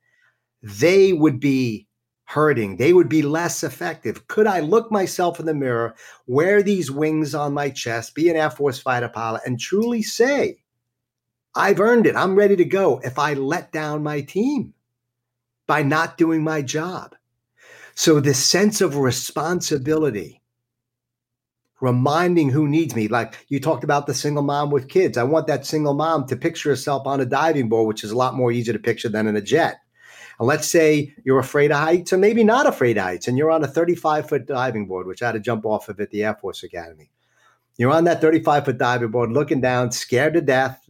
They 0.64 1.14
would 1.14 1.40
be 1.40 1.88
hurting. 2.24 2.78
They 2.78 2.92
would 2.92 3.08
be 3.08 3.22
less 3.22 3.64
effective. 3.64 4.28
Could 4.28 4.48
I 4.48 4.62
look 4.62 4.92
myself 4.92 5.40
in 5.40 5.46
the 5.46 5.54
mirror, 5.54 5.94
wear 6.26 6.64
these 6.64 6.90
wings 6.90 7.36
on 7.36 7.54
my 7.54 7.70
chest, 7.70 8.16
be 8.16 8.30
an 8.30 8.36
Air 8.36 8.50
Force 8.50 8.80
fighter 8.80 9.10
pilot, 9.10 9.44
and 9.46 9.60
truly 9.60 10.02
say, 10.02 10.64
I've 11.54 11.80
earned 11.80 12.08
it. 12.08 12.16
I'm 12.16 12.36
ready 12.36 12.56
to 12.56 12.66
go 12.66 13.00
if 13.04 13.20
I 13.20 13.36
let 13.36 13.72
down 13.72 14.02
my 14.02 14.22
team 14.22 14.74
by 15.68 15.84
not 15.84 16.18
doing 16.18 16.44
my 16.44 16.62
job? 16.62 17.16
So, 17.96 18.20
this 18.20 18.44
sense 18.44 18.82
of 18.82 18.98
responsibility 18.98 20.42
reminding 21.80 22.50
who 22.50 22.68
needs 22.68 22.96
me. 22.96 23.08
Like 23.08 23.46
you 23.50 23.60
talked 23.60 23.84
about 23.84 24.08
the 24.08 24.14
single 24.14 24.44
mom 24.44 24.72
with 24.72 24.90
kids. 24.90 25.18
I 25.18 25.24
want 25.24 25.48
that 25.48 25.66
single 25.66 25.94
mom 25.94 26.28
to 26.28 26.36
picture 26.36 26.70
herself 26.70 27.06
on 27.06 27.22
a 27.22 27.26
diving 27.26 27.70
board, 27.70 27.88
which 27.88 28.04
is 28.04 28.12
a 28.12 28.18
lot 28.18 28.36
more 28.36 28.52
easy 28.52 28.74
to 28.74 28.80
picture 28.80 29.10
than 29.10 29.28
in 29.28 29.36
a 29.36 29.42
jet. 29.42 29.78
And 30.40 30.48
let's 30.48 30.68
say 30.68 31.16
you're 31.24 31.40
afraid 31.40 31.72
of 31.72 31.78
heights, 31.78 32.14
or 32.14 32.18
maybe 32.18 32.44
not 32.44 32.68
afraid 32.68 32.98
of 32.98 33.04
heights, 33.04 33.28
and 33.28 33.38
you're 33.38 33.52
on 33.52 33.64
a 33.64 33.68
35 33.68 34.30
foot 34.30 34.46
diving 34.46 34.86
board, 34.86 35.08
which 35.08 35.22
I 35.22 35.28
had 35.28 35.32
to 35.34 35.40
jump 35.40 35.66
off 35.66 35.90
of 35.90 36.00
at 36.00 36.12
the 36.12 36.24
Air 36.24 36.36
Force 36.36 36.64
Academy. 36.64 37.10
You're 37.78 37.92
on 37.92 38.06
that 38.06 38.22
35 38.22 38.66
foot 38.66 38.78
diving 38.78 39.10
board, 39.10 39.32
looking 39.32 39.62
down, 39.62 39.92
scared 39.92 40.34
to 40.34 40.42
death. 40.42 40.88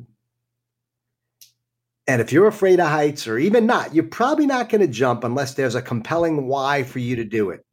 And 2.07 2.21
if 2.21 2.31
you're 2.31 2.47
afraid 2.47 2.79
of 2.79 2.87
heights, 2.87 3.27
or 3.27 3.37
even 3.37 3.65
not, 3.65 3.93
you're 3.93 4.05
probably 4.05 4.45
not 4.45 4.69
going 4.69 4.81
to 4.81 4.87
jump 4.87 5.23
unless 5.23 5.55
there's 5.55 5.75
a 5.75 5.81
compelling 5.81 6.47
why 6.47 6.83
for 6.83 6.99
you 6.99 7.17
to 7.17 7.25
do 7.25 7.49
it. 7.49 7.65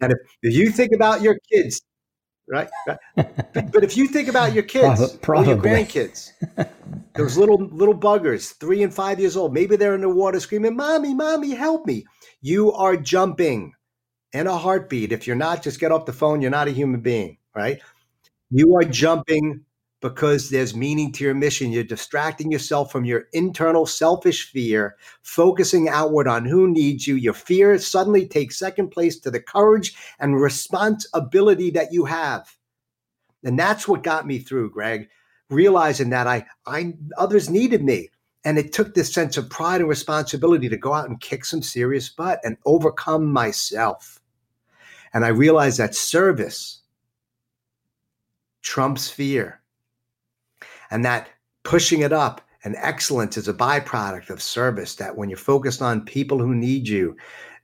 And 0.00 0.12
if, 0.12 0.18
if 0.42 0.54
you 0.54 0.70
think 0.70 0.92
about 0.92 1.20
your 1.22 1.38
kids 1.52 1.82
right? 2.48 2.68
but 3.14 3.84
if 3.84 3.96
you 3.96 4.08
think 4.08 4.28
about 4.28 4.52
your 4.52 4.62
kids 4.64 5.16
Probably. 5.18 5.52
or 5.52 5.54
your 5.54 5.62
grandkids, 5.62 6.32
those 7.14 7.36
little 7.36 7.58
little 7.58 7.96
buggers, 7.96 8.54
three 8.58 8.82
and 8.82 8.92
five 8.92 9.20
years 9.20 9.36
old, 9.36 9.52
maybe 9.52 9.76
they're 9.76 9.94
in 9.94 10.00
the 10.00 10.08
water 10.08 10.40
screaming, 10.40 10.76
"Mommy, 10.76 11.14
mommy, 11.14 11.54
help 11.54 11.86
me!" 11.86 12.04
You 12.40 12.72
are 12.72 12.96
jumping 12.96 13.72
in 14.32 14.46
a 14.46 14.56
heartbeat. 14.56 15.12
If 15.12 15.26
you're 15.26 15.36
not, 15.36 15.62
just 15.62 15.80
get 15.80 15.92
off 15.92 16.06
the 16.06 16.12
phone. 16.12 16.40
You're 16.40 16.50
not 16.50 16.68
a 16.68 16.72
human 16.72 17.00
being, 17.00 17.38
right? 17.54 17.80
You 18.50 18.76
are 18.76 18.84
jumping 18.84 19.64
because 20.00 20.50
there's 20.50 20.76
meaning 20.76 21.12
to 21.12 21.24
your 21.24 21.34
mission. 21.34 21.72
You're 21.72 21.84
distracting 21.84 22.52
yourself 22.52 22.92
from 22.92 23.04
your 23.04 23.26
internal 23.32 23.84
selfish 23.84 24.50
fear, 24.50 24.96
focusing 25.22 25.88
outward 25.88 26.28
on 26.28 26.44
who 26.44 26.70
needs 26.70 27.06
you. 27.06 27.16
Your 27.16 27.34
fear 27.34 27.78
suddenly 27.78 28.26
takes 28.26 28.58
second 28.58 28.90
place 28.90 29.18
to 29.20 29.30
the 29.30 29.40
courage 29.40 29.96
and 30.20 30.40
responsibility 30.40 31.70
that 31.70 31.92
you 31.92 32.04
have. 32.04 32.56
And 33.44 33.58
that's 33.58 33.88
what 33.88 34.02
got 34.02 34.26
me 34.26 34.38
through, 34.38 34.70
Greg, 34.70 35.08
realizing 35.50 36.10
that 36.10 36.26
I, 36.26 36.46
I 36.66 36.94
others 37.16 37.50
needed 37.50 37.82
me. 37.82 38.10
And 38.44 38.56
it 38.56 38.72
took 38.72 38.94
this 38.94 39.12
sense 39.12 39.36
of 39.36 39.50
pride 39.50 39.80
and 39.80 39.90
responsibility 39.90 40.68
to 40.68 40.76
go 40.76 40.92
out 40.94 41.08
and 41.08 41.20
kick 41.20 41.44
some 41.44 41.62
serious 41.62 42.08
butt 42.08 42.40
and 42.44 42.56
overcome 42.64 43.26
myself. 43.26 44.20
And 45.12 45.24
I 45.24 45.28
realized 45.28 45.78
that 45.78 45.94
service 45.94 46.82
trumps 48.62 49.08
fear 49.08 49.60
and 50.90 51.04
that 51.04 51.28
pushing 51.62 52.00
it 52.00 52.12
up 52.12 52.40
and 52.64 52.74
excellence 52.76 53.36
is 53.36 53.48
a 53.48 53.54
byproduct 53.54 54.30
of 54.30 54.42
service 54.42 54.96
that 54.96 55.16
when 55.16 55.28
you're 55.28 55.38
focused 55.38 55.80
on 55.80 56.04
people 56.04 56.38
who 56.38 56.54
need 56.54 56.88
you 56.88 57.16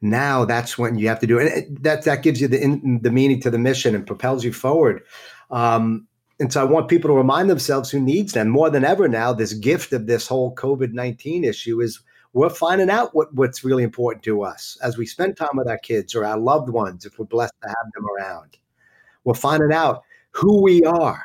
now 0.04 0.44
that's 0.44 0.76
when 0.76 0.98
you 0.98 1.08
have 1.08 1.18
to 1.20 1.26
do 1.26 1.38
it. 1.38 1.50
And 1.50 1.78
that 1.78 2.04
that 2.04 2.22
gives 2.22 2.40
you 2.40 2.46
the 2.46 2.62
in, 2.62 3.00
the 3.02 3.10
meaning 3.10 3.40
to 3.40 3.50
the 3.50 3.58
mission 3.58 3.94
and 3.94 4.06
propels 4.06 4.44
you 4.44 4.52
forward. 4.52 5.02
Um, 5.50 6.06
and 6.40 6.52
so 6.52 6.60
i 6.60 6.64
want 6.64 6.88
people 6.88 7.08
to 7.08 7.14
remind 7.14 7.48
themselves 7.48 7.90
who 7.90 8.00
needs 8.00 8.32
them. 8.32 8.48
More 8.48 8.68
than 8.70 8.84
ever 8.84 9.08
now 9.08 9.32
this 9.32 9.54
gift 9.54 9.92
of 9.92 10.06
this 10.06 10.28
whole 10.28 10.54
covid-19 10.54 11.44
issue 11.44 11.80
is 11.80 12.00
we're 12.32 12.50
finding 12.50 12.90
out 12.90 13.14
what, 13.14 13.32
what's 13.32 13.62
really 13.62 13.84
important 13.84 14.24
to 14.24 14.42
us. 14.42 14.76
As 14.82 14.98
we 14.98 15.06
spend 15.06 15.36
time 15.36 15.56
with 15.56 15.68
our 15.68 15.78
kids 15.78 16.14
or 16.14 16.24
our 16.24 16.38
loved 16.38 16.68
ones 16.68 17.06
if 17.06 17.18
we're 17.18 17.24
blessed 17.24 17.54
to 17.62 17.68
have 17.68 17.92
them 17.94 18.06
around 18.10 18.58
we're 19.24 19.34
finding 19.34 19.72
out 19.72 20.02
who 20.32 20.60
we 20.62 20.82
are 20.82 21.22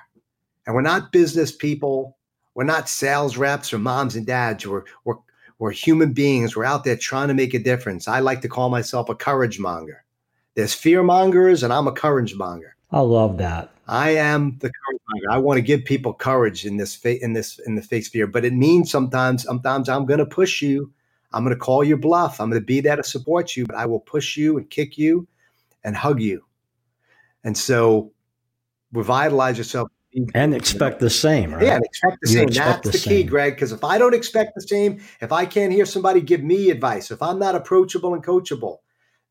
and 0.70 0.76
we're 0.76 0.84
not 0.84 1.12
business 1.12 1.52
people. 1.52 2.16
We're 2.54 2.64
not 2.64 2.88
sales 2.88 3.38
reps 3.38 3.74
or 3.74 3.80
moms 3.80 4.16
and 4.16 4.24
dads. 4.24 4.68
We're, 4.68 4.84
we're, 5.04 5.16
we're 5.58 5.72
human 5.72 6.14
beings. 6.14 6.56
We're 6.56 6.64
out 6.64 6.84
there 6.84 6.96
trying 6.96 7.30
to 7.30 7.34
make 7.34 7.56
a 7.56 7.60
difference. 7.60 8.08
I 8.08 8.20
like 8.20 8.42
to 8.42 8.48
call 8.48 8.70
myself 8.70 9.10
a 9.10 9.16
courage 9.16 9.60
monger. 9.60 10.04
There's 10.54 10.76
fear 10.76 11.02
mongers, 11.02 11.64
and 11.64 11.74
I'm 11.74 11.88
a 11.88 11.92
courage 11.92 12.36
monger. 12.36 12.76
I 12.92 13.00
love 13.00 13.40
that. 13.40 13.72
I 13.88 14.12
am 14.12 14.60
the 14.60 14.70
courage 14.70 15.02
monger. 15.10 15.32
I 15.32 15.40
want 15.40 15.58
to 15.58 15.64
give 15.64 15.86
people 15.86 16.14
courage 16.14 16.68
in 16.68 16.78
this 16.78 16.94
fa- 16.94 17.20
in 17.20 17.34
this 17.34 17.58
in 17.66 17.74
the 17.74 17.82
face 17.82 18.08
fear, 18.08 18.28
but 18.28 18.46
it 18.46 18.54
means 18.54 18.92
sometimes 18.92 19.46
sometimes 19.46 19.90
I'm 19.90 20.06
going 20.06 20.20
to 20.20 20.26
push 20.28 20.62
you. 20.62 20.94
I'm 21.34 21.44
going 21.44 21.56
to 21.56 21.60
call 21.60 21.84
your 21.84 21.98
bluff. 21.98 22.40
I'm 22.40 22.52
going 22.52 22.62
to 22.62 22.66
be 22.66 22.80
there 22.80 22.96
to 22.96 23.04
support 23.04 23.58
you, 23.58 23.66
but 23.66 23.76
I 23.76 23.88
will 23.88 24.02
push 24.02 24.38
you 24.38 24.60
and 24.60 24.70
kick 24.70 25.00
you 25.00 25.28
and 25.84 25.98
hug 25.98 26.22
you. 26.22 26.46
And 27.44 27.58
so 27.58 28.12
revitalize 28.94 29.58
yourself 29.58 29.90
and 30.34 30.56
expect 30.56 31.00
the 31.00 31.10
same, 31.10 31.54
right? 31.54 31.64
Yeah, 31.64 31.76
and 31.76 31.86
expect 31.86 32.18
the 32.22 32.28
same. 32.28 32.48
Expect 32.48 32.84
That's 32.84 33.04
the, 33.04 33.10
the 33.10 33.16
key, 33.16 33.24
Greg. 33.24 33.56
Because 33.56 33.72
if 33.72 33.84
I 33.84 33.98
don't 33.98 34.16
expect 34.16 34.56
the 34.56 34.62
same, 34.62 35.02
if 35.22 35.32
I 35.32 35.46
can't 35.46 35.72
hear 35.72 35.86
somebody 35.86 36.22
give 36.22 36.44
me 36.44 36.70
advice, 36.70 37.12
if 37.12 37.22
I'm 37.22 37.38
not 37.38 37.56
approachable 37.56 38.14
and 38.14 38.24
coachable, 38.24 38.78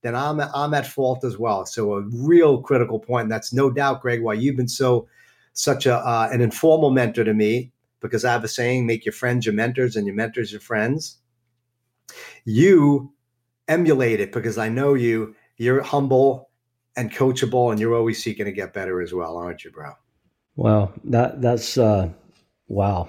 then 0.02 0.14
I'm 0.14 0.40
I'm 0.40 0.74
at 0.74 0.86
fault 0.86 1.24
as 1.24 1.36
well. 1.36 1.66
So 1.66 1.94
a 1.94 2.02
real 2.02 2.62
critical 2.62 3.00
point. 3.00 3.24
And 3.24 3.32
that's 3.32 3.52
no 3.52 3.70
doubt, 3.70 4.02
Greg, 4.02 4.22
why 4.22 4.34
you've 4.34 4.56
been 4.56 4.68
so 4.68 5.08
such 5.52 5.86
a 5.86 5.96
uh, 5.96 6.28
an 6.32 6.40
informal 6.40 6.90
mentor 6.90 7.24
to 7.24 7.34
me. 7.34 7.72
Because 8.00 8.24
I 8.24 8.32
have 8.32 8.44
a 8.44 8.48
saying: 8.48 8.86
make 8.86 9.04
your 9.04 9.12
friends 9.12 9.46
your 9.46 9.54
mentors, 9.54 9.96
and 9.96 10.06
your 10.06 10.14
mentors 10.14 10.52
your 10.52 10.60
friends. 10.60 11.18
You 12.44 13.12
emulate 13.66 14.20
it 14.20 14.32
because 14.32 14.58
I 14.58 14.68
know 14.68 14.94
you. 14.94 15.34
You're 15.56 15.82
humble 15.82 16.50
and 16.96 17.12
coachable, 17.12 17.72
and 17.72 17.80
you're 17.80 17.96
always 17.96 18.22
seeking 18.22 18.44
to 18.44 18.52
get 18.52 18.72
better 18.72 19.02
as 19.02 19.12
well, 19.12 19.36
aren't 19.36 19.64
you, 19.64 19.72
bro? 19.72 19.94
Well, 20.58 20.92
that 21.04 21.40
that's 21.40 21.78
uh, 21.78 22.08
wow. 22.66 23.08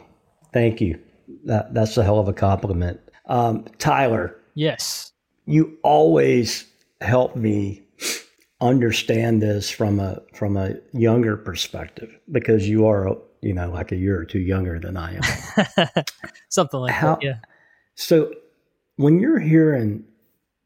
Thank 0.53 0.81
you. 0.81 0.99
That 1.45 1.73
that's 1.73 1.97
a 1.97 2.03
hell 2.03 2.19
of 2.19 2.27
a 2.27 2.33
compliment, 2.33 2.99
um, 3.25 3.65
Tyler. 3.79 4.38
Yes, 4.53 5.12
you 5.47 5.79
always 5.81 6.67
help 7.01 7.35
me 7.35 7.81
understand 8.62 9.41
this 9.41 9.67
from 9.67 9.99
a 9.99 10.21
from 10.31 10.57
a 10.57 10.75
younger 10.93 11.35
perspective 11.38 12.15
because 12.31 12.69
you 12.69 12.85
are 12.85 13.17
you 13.41 13.55
know 13.55 13.71
like 13.71 13.91
a 13.91 13.95
year 13.95 14.19
or 14.19 14.25
two 14.25 14.41
younger 14.41 14.79
than 14.79 14.95
I 14.95 15.15
am. 15.15 16.03
Something 16.49 16.81
like 16.81 16.93
How, 16.93 17.15
that. 17.15 17.23
Yeah. 17.23 17.38
So 17.95 18.31
when 18.97 19.19
you're 19.19 19.39
hearing 19.39 20.03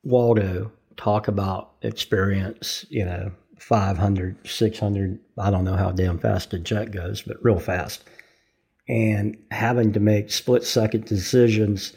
Waldo 0.03 0.69
talk 0.97 1.29
about 1.29 1.75
experience, 1.81 2.85
you 2.89 3.05
know, 3.05 3.31
500, 3.63 4.47
600, 4.47 5.19
I 5.38 5.49
don't 5.49 5.63
know 5.63 5.76
how 5.76 5.91
damn 5.91 6.19
fast 6.19 6.54
a 6.54 6.60
jet 6.60 6.91
goes, 6.91 7.21
but 7.21 7.43
real 7.43 7.60
fast. 7.60 8.04
And 8.89 9.38
having 9.52 9.93
to 9.93 9.99
make 9.99 10.32
split 10.32 10.63
second 10.63 11.06
decisions. 11.06 11.93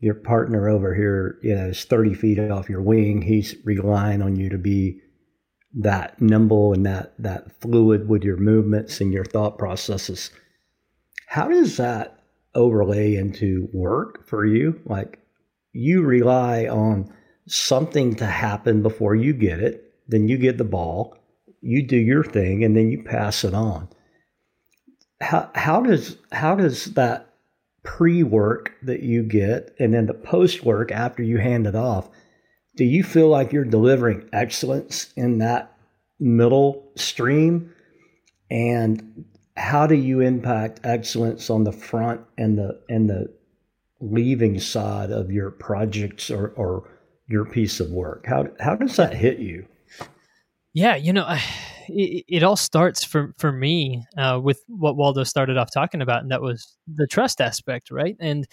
Your 0.00 0.14
partner 0.14 0.68
over 0.68 0.94
here, 0.94 1.38
you 1.42 1.56
know, 1.56 1.66
is 1.66 1.84
30 1.84 2.14
feet 2.14 2.38
off 2.38 2.68
your 2.68 2.82
wing. 2.82 3.20
He's 3.20 3.56
relying 3.64 4.22
on 4.22 4.36
you 4.36 4.48
to 4.48 4.58
be 4.58 5.00
that 5.74 6.20
nimble 6.22 6.72
and 6.72 6.86
that 6.86 7.14
that 7.18 7.60
fluid 7.60 8.08
with 8.08 8.22
your 8.22 8.36
movements 8.36 9.00
and 9.00 9.12
your 9.12 9.24
thought 9.24 9.58
processes. 9.58 10.30
How 11.26 11.48
does 11.48 11.76
that 11.78 12.22
overlay 12.54 13.16
into 13.16 13.68
work 13.72 14.26
for 14.28 14.46
you? 14.46 14.80
Like 14.84 15.18
you 15.72 16.02
rely 16.02 16.66
on 16.66 17.12
something 17.46 18.14
to 18.16 18.26
happen 18.26 18.82
before 18.82 19.14
you 19.14 19.32
get 19.32 19.58
it, 19.58 19.87
then 20.08 20.28
you 20.28 20.38
get 20.38 20.58
the 20.58 20.64
ball, 20.64 21.16
you 21.60 21.86
do 21.86 21.96
your 21.96 22.24
thing, 22.24 22.64
and 22.64 22.76
then 22.76 22.90
you 22.90 23.02
pass 23.02 23.44
it 23.44 23.54
on. 23.54 23.88
How 25.20 25.50
how 25.54 25.82
does 25.82 26.16
how 26.32 26.54
does 26.54 26.86
that 26.94 27.34
pre 27.82 28.22
work 28.22 28.72
that 28.82 29.02
you 29.02 29.22
get 29.22 29.74
and 29.78 29.94
then 29.94 30.06
the 30.06 30.14
post 30.14 30.64
work 30.64 30.90
after 30.92 31.22
you 31.22 31.38
hand 31.38 31.66
it 31.66 31.74
off? 31.74 32.08
do 32.78 32.84
you 32.84 33.02
feel 33.02 33.28
like 33.28 33.52
you're 33.52 33.64
delivering 33.64 34.28
excellence 34.32 35.12
in 35.16 35.38
that 35.38 35.76
middle 36.20 36.92
stream? 36.94 37.74
And 38.52 39.24
how 39.56 39.88
do 39.88 39.96
you 39.96 40.20
impact 40.20 40.80
excellence 40.84 41.50
on 41.50 41.64
the 41.64 41.72
front 41.72 42.20
and 42.38 42.56
the 42.56 42.80
and 42.88 43.10
the 43.10 43.34
leaving 44.00 44.60
side 44.60 45.10
of 45.10 45.32
your 45.32 45.50
projects 45.50 46.30
or, 46.30 46.50
or 46.50 46.88
your 47.26 47.44
piece 47.44 47.80
of 47.80 47.90
work? 47.90 48.26
How 48.26 48.46
how 48.60 48.76
does 48.76 48.94
that 48.94 49.12
hit 49.12 49.40
you? 49.40 49.66
Yeah, 50.78 50.94
you 50.94 51.12
know, 51.12 51.26
it, 51.88 52.24
it 52.28 52.42
all 52.42 52.56
starts 52.56 53.02
for 53.02 53.34
for 53.36 53.50
me 53.50 54.04
uh, 54.16 54.40
with 54.42 54.62
what 54.68 54.96
Waldo 54.96 55.24
started 55.24 55.56
off 55.56 55.72
talking 55.72 56.00
about, 56.00 56.22
and 56.22 56.30
that 56.30 56.40
was 56.40 56.76
the 56.86 57.06
trust 57.06 57.40
aspect, 57.40 57.90
right? 57.90 58.16
And 58.20 58.46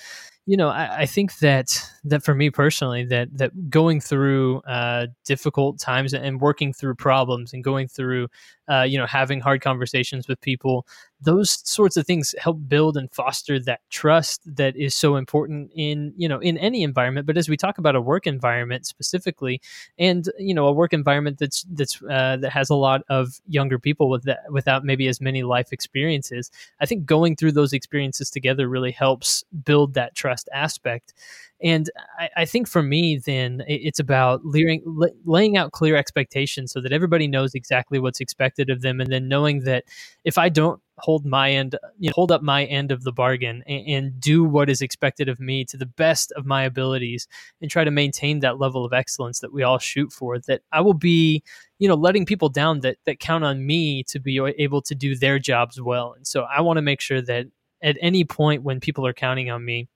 you 0.48 0.58
know, 0.58 0.70
I, 0.70 1.02
I, 1.02 1.06
think 1.06 1.38
that 1.40 1.80
that 2.04 2.24
for 2.24 2.36
me 2.36 2.50
personally, 2.50 3.04
that 3.06 3.36
that 3.38 3.70
going 3.70 4.00
through 4.02 4.62
uh, 4.62 5.08
difficult 5.24 5.80
times 5.80 6.14
and 6.14 6.42
working 6.42 6.74
through 6.74 6.96
problems 6.96 7.54
and 7.54 7.64
going 7.64 7.88
through, 7.88 8.28
uh, 8.72 8.84
you 8.84 8.98
know, 8.98 9.08
having 9.08 9.40
hard 9.40 9.62
conversations 9.62 10.28
with 10.28 10.42
people, 10.42 10.88
those 11.22 11.60
sorts 11.68 11.98
of 11.98 12.06
things 12.06 12.36
help 12.38 12.58
build 12.68 12.98
and 12.98 13.12
foster 13.12 13.60
that 13.60 13.82
trust 13.90 14.42
that 14.56 14.76
is 14.76 14.96
so 14.96 15.16
important 15.16 15.72
in 15.76 16.14
you 16.18 16.28
know 16.28 16.40
in 16.40 16.58
any 16.58 16.84
environment. 16.84 17.26
But 17.28 17.38
as 17.38 17.50
we 17.50 17.58
talk 17.58 17.78
about 17.78 17.96
a 17.96 18.02
work 18.02 18.28
environment 18.28 18.86
specifically, 18.86 19.62
and 19.98 20.30
you 20.38 20.54
know, 20.54 20.68
a 20.68 20.72
work 20.72 20.94
environment 20.94 21.38
that's 21.40 21.64
that's 21.72 22.02
uh, 22.04 22.38
that 22.38 22.52
has 22.52 22.70
a 22.70 22.76
lot 22.76 23.02
of 23.10 23.40
younger 23.48 23.80
people 23.80 24.10
with 24.10 24.24
that 24.24 24.40
without 24.50 24.84
maybe 24.84 25.08
as 25.08 25.22
many 25.22 25.44
life 25.44 25.72
experiences, 25.72 26.52
I 26.80 26.86
think 26.86 27.06
going 27.06 27.36
through 27.36 27.54
those 27.54 27.74
experiences 27.74 28.30
together 28.30 28.68
really 28.68 28.92
helps 28.92 29.44
build 29.64 29.94
that 29.94 30.16
trust 30.16 30.50
aspect. 30.54 31.14
And 31.62 31.90
I, 32.20 32.30
I 32.38 32.46
think 32.46 32.68
for 32.68 32.84
me, 32.84 33.18
then 33.18 33.64
it's 33.68 34.00
about 34.00 34.42
laying, 34.44 34.84
laying 35.26 35.58
out 35.58 35.72
clear 35.72 35.96
expectations 35.96 36.72
so 36.72 36.82
that 36.82 36.92
everybody 36.92 37.28
knows 37.28 37.56
exactly 37.56 37.98
what's 37.98 38.20
expected 38.20 38.70
of 38.70 38.82
them. 38.82 39.00
And 39.00 39.12
then 39.12 39.28
knowing 39.28 39.62
that 39.62 39.86
if 40.24 40.38
I 40.38 40.50
don't 40.50 40.82
hold 40.98 41.26
my 41.26 41.52
end, 41.52 41.76
you 42.00 42.10
know, 42.10 42.14
hold 42.14 42.32
up 42.32 42.42
my 42.42 42.66
end 42.66 42.92
of 42.92 43.04
the 43.04 43.12
bargain 43.12 43.64
and, 43.68 43.88
and, 43.88 44.20
do 44.20 44.44
what 44.44 44.70
is 44.70 44.82
expected 44.82 45.28
of 45.28 45.40
me 45.40 45.66
to 45.66 45.78
the 45.78 45.86
best 45.86 46.32
of 46.34 46.46
my 46.46 46.64
abilities 46.64 47.28
and 47.62 47.70
try 47.70 47.84
to 47.84 47.92
maintain 47.92 48.40
that 48.40 48.60
level 48.60 48.86
of 48.86 48.94
excellence 48.94 49.40
that 49.40 49.52
we 49.52 49.62
all 49.62 49.78
shoot 49.78 50.12
for, 50.14 50.40
that 50.40 50.62
I 50.72 50.82
will 50.82 50.94
be, 50.94 51.44
you 51.80 51.88
know, 51.88 51.96
letting 51.96 52.26
people 52.26 52.50
down 52.50 52.80
that, 52.82 52.98
that 53.06 53.20
count 53.20 53.44
on 53.44 53.66
me 53.66 54.04
to 54.04 54.20
be 54.20 54.40
able 54.58 54.82
to 54.84 54.96
do 54.96 55.16
their 55.16 55.38
jobs 55.38 55.82
well. 55.82 56.14
And 56.14 56.26
so 56.26 56.44
I 56.44 56.62
want 56.62 56.78
to 56.78 56.82
make 56.82 57.02
sure 57.02 57.22
that 57.22 57.48
at 57.84 57.98
any 58.00 58.24
point 58.24 58.64
when 58.64 58.80
people 58.80 59.06
are 59.06 59.14
counting 59.14 59.50
on 59.50 59.66
me, 59.66 59.90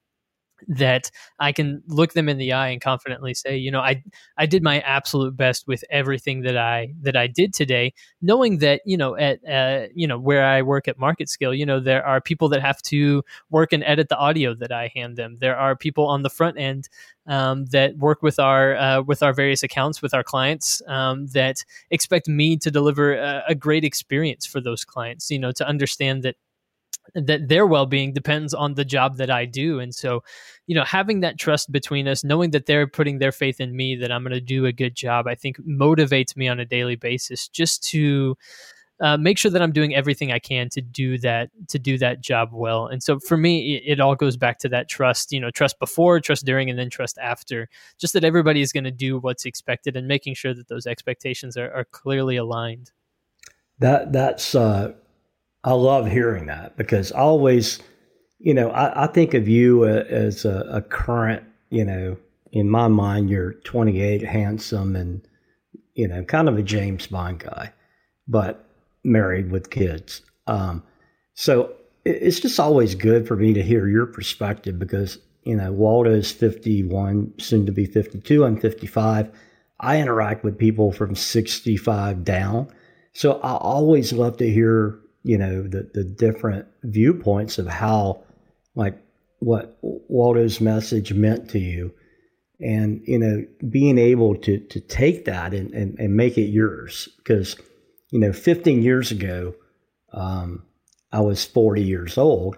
that 0.68 1.12
I 1.40 1.52
can 1.52 1.82
look 1.88 2.14
them 2.14 2.30
in 2.30 2.38
the 2.38 2.54
eye 2.54 2.70
and 2.70 2.82
confidently 2.82 3.34
say, 3.34 3.58
you 3.58 3.72
know, 3.72 3.80
I 3.82 4.04
I 4.38 4.46
did 4.46 4.64
my 4.64 4.80
absolute 4.82 5.36
best 5.36 5.68
with 5.68 5.84
everything 5.90 6.42
that 6.42 6.58
I 6.58 6.94
that 7.02 7.16
I 7.16 7.28
did 7.28 7.54
today, 7.54 7.94
knowing 8.22 8.60
that 8.60 8.82
you 8.86 8.98
know 8.98 9.16
at 9.16 9.40
uh, 9.48 9.88
you 9.94 10.08
know 10.08 10.20
where 10.20 10.46
I 10.46 10.62
work 10.62 10.88
at 10.88 11.00
Market 11.00 11.30
Scale, 11.30 11.54
you 11.54 11.66
know 11.66 11.80
there 11.80 12.06
are 12.06 12.22
people 12.22 12.50
that 12.50 12.62
have 12.62 12.82
to 12.84 13.24
work 13.50 13.74
and 13.74 13.84
edit 13.84 14.10
the 14.10 14.18
audio 14.18 14.54
that 14.56 14.72
I 14.72 14.92
hand 14.94 15.18
them. 15.18 15.38
There 15.40 15.58
are 15.58 15.76
people 15.76 16.08
on 16.08 16.24
the 16.24 16.30
front 16.30 16.58
end 16.58 16.90
um, 17.28 17.66
that 17.68 17.98
work 17.98 18.22
with 18.22 18.40
our 18.40 18.76
uh, 18.76 19.02
with 19.02 19.24
our 19.24 19.34
various 19.34 19.64
accounts 19.64 20.02
with 20.02 20.14
our 20.14 20.24
clients 20.24 20.82
um, 20.88 21.28
that 21.28 21.64
expect 21.92 22.28
me 22.28 22.58
to 22.58 22.72
deliver 22.72 23.16
a, 23.16 23.44
a 23.50 23.56
great 23.56 23.84
experience 23.84 24.46
for 24.46 24.60
those 24.60 24.84
clients. 24.84 25.30
You 25.30 25.40
know, 25.40 25.52
to 25.54 25.68
understand 25.68 26.24
that 26.24 26.36
that 27.16 27.48
their 27.48 27.66
well-being 27.66 28.14
depends 28.14 28.54
on 28.54 28.74
the 28.74 28.86
job 28.86 29.18
that 29.18 29.30
I 29.30 29.46
do 29.46 29.80
and 29.80 29.94
so 29.94 30.24
you 30.68 30.76
know 30.76 30.84
having 30.84 31.22
that 31.22 31.38
trust 31.38 31.72
between 31.72 32.08
us 32.08 32.24
knowing 32.24 32.52
that 32.52 32.66
they're 32.66 32.88
putting 32.88 33.20
their 33.20 33.32
faith 33.32 33.60
in 33.60 33.76
me 33.76 33.96
that 33.96 34.12
I'm 34.12 34.24
going 34.24 34.34
to 34.34 34.42
do 34.42 34.66
a 34.66 34.72
good 34.72 34.96
job 34.96 35.28
I 35.28 35.36
think 35.36 35.58
motivates 35.60 36.36
me 36.36 36.48
on 36.48 36.60
a 36.60 36.66
daily 36.66 36.96
basis 36.96 37.48
just 37.48 37.84
to 37.90 38.36
uh, 39.02 39.18
make 39.18 39.38
sure 39.38 39.50
that 39.50 39.62
I'm 39.62 39.72
doing 39.72 39.96
everything 39.96 40.32
I 40.32 40.40
can 40.40 40.70
to 40.70 40.82
do 40.82 41.18
that 41.20 41.50
to 41.70 41.80
do 41.80 41.98
that 42.00 42.22
job 42.22 42.50
well. 42.52 42.88
And 42.88 43.02
so 43.02 43.20
for 43.20 43.38
me, 43.38 43.78
it, 43.78 43.94
it 43.94 44.00
all 44.00 44.16
goes 44.16 44.36
back 44.36 44.60
to 44.60 44.70
that 44.70 44.90
trust. 44.90 45.32
You 45.32 45.40
know, 45.40 45.52
trust 45.52 45.80
before, 45.80 46.20
trust 46.20 46.46
during, 46.46 46.70
and 46.70 46.78
then 46.78 46.90
trust 46.90 47.18
after. 47.18 47.70
Just 47.98 48.14
that 48.14 48.24
everybody 48.24 48.62
is 48.62 48.74
going 48.74 48.84
to 48.84 48.92
do 48.92 49.18
what's 49.18 49.46
expected, 49.46 49.96
and 49.96 50.08
making 50.08 50.34
sure 50.34 50.54
that 50.54 50.68
those 50.68 50.86
expectations 50.86 51.56
are, 51.56 51.72
are 51.72 51.86
clearly 51.86 52.36
aligned. 52.36 52.92
That 53.80 54.12
that's 54.12 54.54
uh, 54.54 54.94
I 55.64 55.74
love 55.74 56.08
hearing 56.08 56.46
that 56.46 56.78
because 56.78 57.12
I 57.12 57.20
always, 57.20 57.80
you 58.40 58.54
know, 58.54 58.70
I, 58.70 59.04
I 59.04 59.08
think 59.08 59.34
of 59.34 59.48
you 59.48 59.86
as 59.86 60.46
a, 60.46 60.66
a, 60.72 60.82
current, 60.82 61.44
you 61.70 61.84
know, 61.84 62.18
in 62.52 62.70
my 62.70 62.88
mind, 62.88 63.30
you're 63.30 63.54
28, 63.54 64.24
handsome, 64.24 64.96
and, 64.96 65.22
you 65.96 66.08
know, 66.08 66.24
kind 66.24 66.48
of 66.48 66.58
a 66.58 66.64
James 66.64 67.08
Bond 67.08 67.40
guy, 67.40 67.74
but 68.28 68.66
married 69.04 69.52
with 69.52 69.70
kids. 69.70 70.22
Um, 70.48 70.82
so 71.34 71.74
it's 72.06 72.40
just 72.40 72.60
always 72.60 72.96
good 72.96 73.28
for 73.28 73.36
me 73.36 73.54
to 73.54 73.62
hear 73.62 73.88
your 73.88 74.06
perspective 74.06 74.80
because, 74.80 75.20
you 75.44 75.56
know, 75.56 75.72
Waldo 75.72 76.12
is 76.12 76.32
51, 76.32 77.34
soon 77.38 77.66
to 77.66 77.72
be 77.72 77.86
52. 77.86 78.46
I'm 78.46 78.60
55. 78.60 79.30
I 79.82 80.00
interact 80.00 80.44
with 80.44 80.58
people 80.58 80.92
from 80.92 81.16
65 81.16 82.24
down. 82.24 82.72
So 83.14 83.40
I 83.42 83.56
always 83.58 84.14
love 84.14 84.38
to 84.38 84.50
hear 84.50 85.00
you 85.24 85.38
know 85.38 85.64
the 85.64 85.90
the 85.94 86.04
different 86.04 86.68
viewpoints 86.84 87.58
of 87.58 87.68
how 87.68 88.24
like 88.76 89.02
what 89.40 89.78
Waldo's 89.82 90.60
message 90.60 91.14
meant 91.14 91.50
to 91.52 91.60
you. 91.60 91.94
And 92.62 93.02
you 93.06 93.20
know 93.20 93.46
being 93.70 93.98
able 93.98 94.36
to 94.38 94.60
to 94.60 94.80
take 94.80 95.26
that 95.26 95.54
and 95.54 95.74
and, 95.74 95.98
and 96.00 96.16
make 96.16 96.38
it 96.38 96.50
yours. 96.50 97.10
Because 97.18 97.56
you 98.12 98.20
know 98.20 98.34
15 98.34 98.82
years 98.82 99.12
ago 99.12 99.56
um, 100.14 100.64
I 101.12 101.22
was 101.22 101.46
40 101.46 101.84
years 101.84 102.18
old 102.18 102.58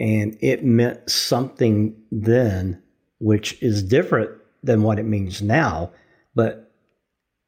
and 0.00 0.36
it 0.40 0.64
meant 0.64 1.08
something 1.08 1.96
then 2.10 2.82
which 3.18 3.62
is 3.62 3.82
different 3.82 4.30
than 4.62 4.82
what 4.82 4.98
it 4.98 5.04
means 5.04 5.42
now 5.42 5.92
but 6.34 6.72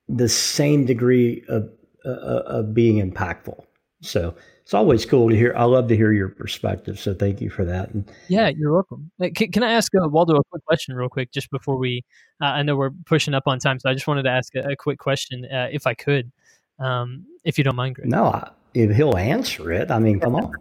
the 0.09 0.29
same 0.29 0.85
degree 0.85 1.43
of, 1.49 1.71
uh, 2.05 2.11
of 2.11 2.75
being 2.75 2.97
impactful 3.11 3.65
so 4.05 4.35
it's 4.62 4.75
always 4.75 5.05
cool 5.05 5.29
to 5.29 5.37
hear. 5.37 5.55
I 5.57 5.64
love 5.64 5.88
to 5.88 5.97
hear 5.97 6.12
your 6.12 6.29
perspective. 6.29 6.99
So 6.99 7.12
thank 7.14 7.40
you 7.40 7.51
for 7.51 7.64
that. 7.64 7.90
And, 7.90 8.11
yeah, 8.29 8.49
you're 8.49 8.73
welcome. 8.73 9.11
Can, 9.35 9.53
can 9.53 9.62
I 9.62 9.73
ask 9.73 9.93
uh, 9.95 10.09
Waldo 10.09 10.37
a 10.37 10.45
quick 10.45 10.64
question, 10.64 10.95
real 10.95 11.09
quick, 11.09 11.33
just 11.33 11.51
before 11.51 11.77
we? 11.77 12.03
Uh, 12.40 12.47
I 12.47 12.62
know 12.62 12.77
we're 12.77 12.90
pushing 13.07 13.35
up 13.35 13.45
on 13.47 13.59
time, 13.59 13.79
so 13.79 13.90
I 13.90 13.95
just 13.95 14.07
wanted 14.07 14.23
to 14.23 14.31
ask 14.31 14.55
a, 14.55 14.61
a 14.71 14.77
quick 14.77 14.99
question, 14.99 15.45
uh, 15.45 15.69
if 15.71 15.87
I 15.87 15.95
could, 15.95 16.33
um, 16.79 17.27
if 17.45 17.59
you 17.59 17.64
don't 17.64 17.77
mind, 17.77 17.97
Greg. 17.97 18.09
No, 18.09 18.25
I, 18.25 18.51
if 18.73 18.97
he'll 18.97 19.17
answer 19.17 19.71
it. 19.71 19.90
I 19.90 19.99
mean, 19.99 20.19
come 20.19 20.35
on. 20.37 20.53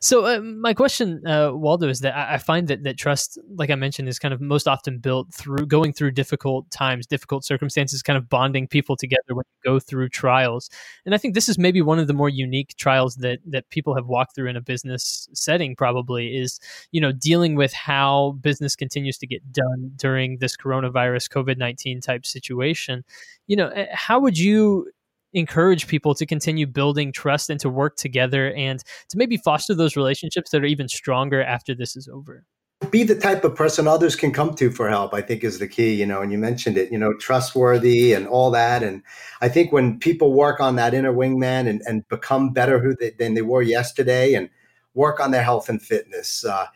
So 0.00 0.24
uh, 0.24 0.40
my 0.40 0.72
question, 0.72 1.26
uh, 1.26 1.50
Waldo, 1.52 1.88
is 1.88 2.00
that 2.00 2.16
I, 2.16 2.34
I, 2.34 2.38
find 2.38 2.68
that 2.68 2.84
that 2.84 2.96
trust, 2.96 3.38
like 3.56 3.70
I 3.70 3.74
mentioned, 3.74 4.08
is 4.08 4.18
kind 4.18 4.32
of 4.32 4.40
most 4.40 4.68
often 4.68 4.98
built 4.98 5.34
through 5.34 5.66
going 5.66 5.92
through 5.92 6.12
difficult 6.12 6.70
times, 6.70 7.06
difficult 7.06 7.44
circumstances, 7.44 8.02
kind 8.02 8.16
of 8.16 8.28
bonding 8.28 8.68
people 8.68 8.96
together 8.96 9.34
when 9.34 9.44
you 9.48 9.70
go 9.70 9.80
through 9.80 10.10
trials. 10.10 10.70
And 11.04 11.14
I 11.14 11.18
think 11.18 11.34
this 11.34 11.48
is 11.48 11.58
maybe 11.58 11.82
one 11.82 11.98
of 11.98 12.06
the 12.06 12.14
more 12.14 12.28
unique 12.28 12.74
trials 12.76 13.16
that 13.16 13.40
that 13.46 13.68
people 13.70 13.94
have 13.96 14.06
walked 14.06 14.34
through 14.34 14.48
in 14.48 14.56
a 14.56 14.60
business 14.60 15.28
setting. 15.32 15.74
Probably 15.74 16.36
is 16.36 16.60
you 16.92 17.00
know 17.00 17.12
dealing 17.12 17.56
with 17.56 17.72
how 17.72 18.38
business 18.40 18.76
continues 18.76 19.18
to 19.18 19.26
get 19.26 19.52
done 19.52 19.90
during 19.96 20.38
this 20.38 20.56
coronavirus 20.56 21.28
COVID 21.30 21.58
nineteen 21.58 22.00
type 22.00 22.24
situation. 22.24 23.04
You 23.48 23.56
know, 23.56 23.68
eh, 23.70 23.86
how 23.92 24.20
would 24.20 24.38
you 24.38 24.86
encourage 25.32 25.86
people 25.86 26.14
to 26.14 26.26
continue 26.26 26.66
building 26.66 27.12
trust 27.12 27.50
and 27.50 27.60
to 27.60 27.68
work 27.68 27.96
together 27.96 28.52
and 28.54 28.82
to 29.08 29.16
maybe 29.18 29.36
foster 29.36 29.74
those 29.74 29.96
relationships 29.96 30.50
that 30.50 30.62
are 30.62 30.66
even 30.66 30.88
stronger 30.88 31.42
after 31.42 31.74
this 31.74 31.96
is 31.96 32.08
over. 32.12 32.44
Be 32.90 33.04
the 33.04 33.14
type 33.14 33.44
of 33.44 33.54
person 33.54 33.86
others 33.86 34.16
can 34.16 34.32
come 34.32 34.54
to 34.54 34.70
for 34.70 34.88
help 34.88 35.12
i 35.12 35.20
think 35.20 35.44
is 35.44 35.58
the 35.58 35.68
key 35.68 35.92
you 35.92 36.06
know 36.06 36.22
and 36.22 36.32
you 36.32 36.38
mentioned 36.38 36.78
it 36.78 36.90
you 36.90 36.96
know 36.96 37.12
trustworthy 37.12 38.14
and 38.14 38.26
all 38.26 38.50
that. 38.52 38.82
And 38.82 39.02
i 39.42 39.48
think 39.48 39.70
when 39.70 39.98
people 39.98 40.32
work 40.32 40.60
on 40.60 40.76
that 40.76 40.94
inner 40.94 41.12
wingman 41.12 41.68
and, 41.68 41.82
and 41.86 42.08
become 42.08 42.54
better 42.54 42.78
who 42.78 42.96
they, 42.96 43.10
than 43.10 43.34
they 43.34 43.42
were 43.42 43.60
yesterday 43.60 44.32
and 44.32 44.48
work 44.94 45.20
on 45.20 45.30
their 45.30 45.42
health 45.42 45.68
and 45.68 45.80
fitness 45.80 46.42
uh, 46.44 46.66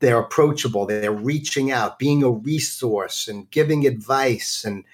they're 0.00 0.18
approachable 0.18 0.86
they're 0.86 1.12
reaching 1.12 1.70
out 1.70 2.00
being 2.00 2.24
a 2.24 2.30
resource 2.30 3.28
and 3.28 3.48
giving 3.50 3.86
advice 3.86 4.64
and 4.64 4.84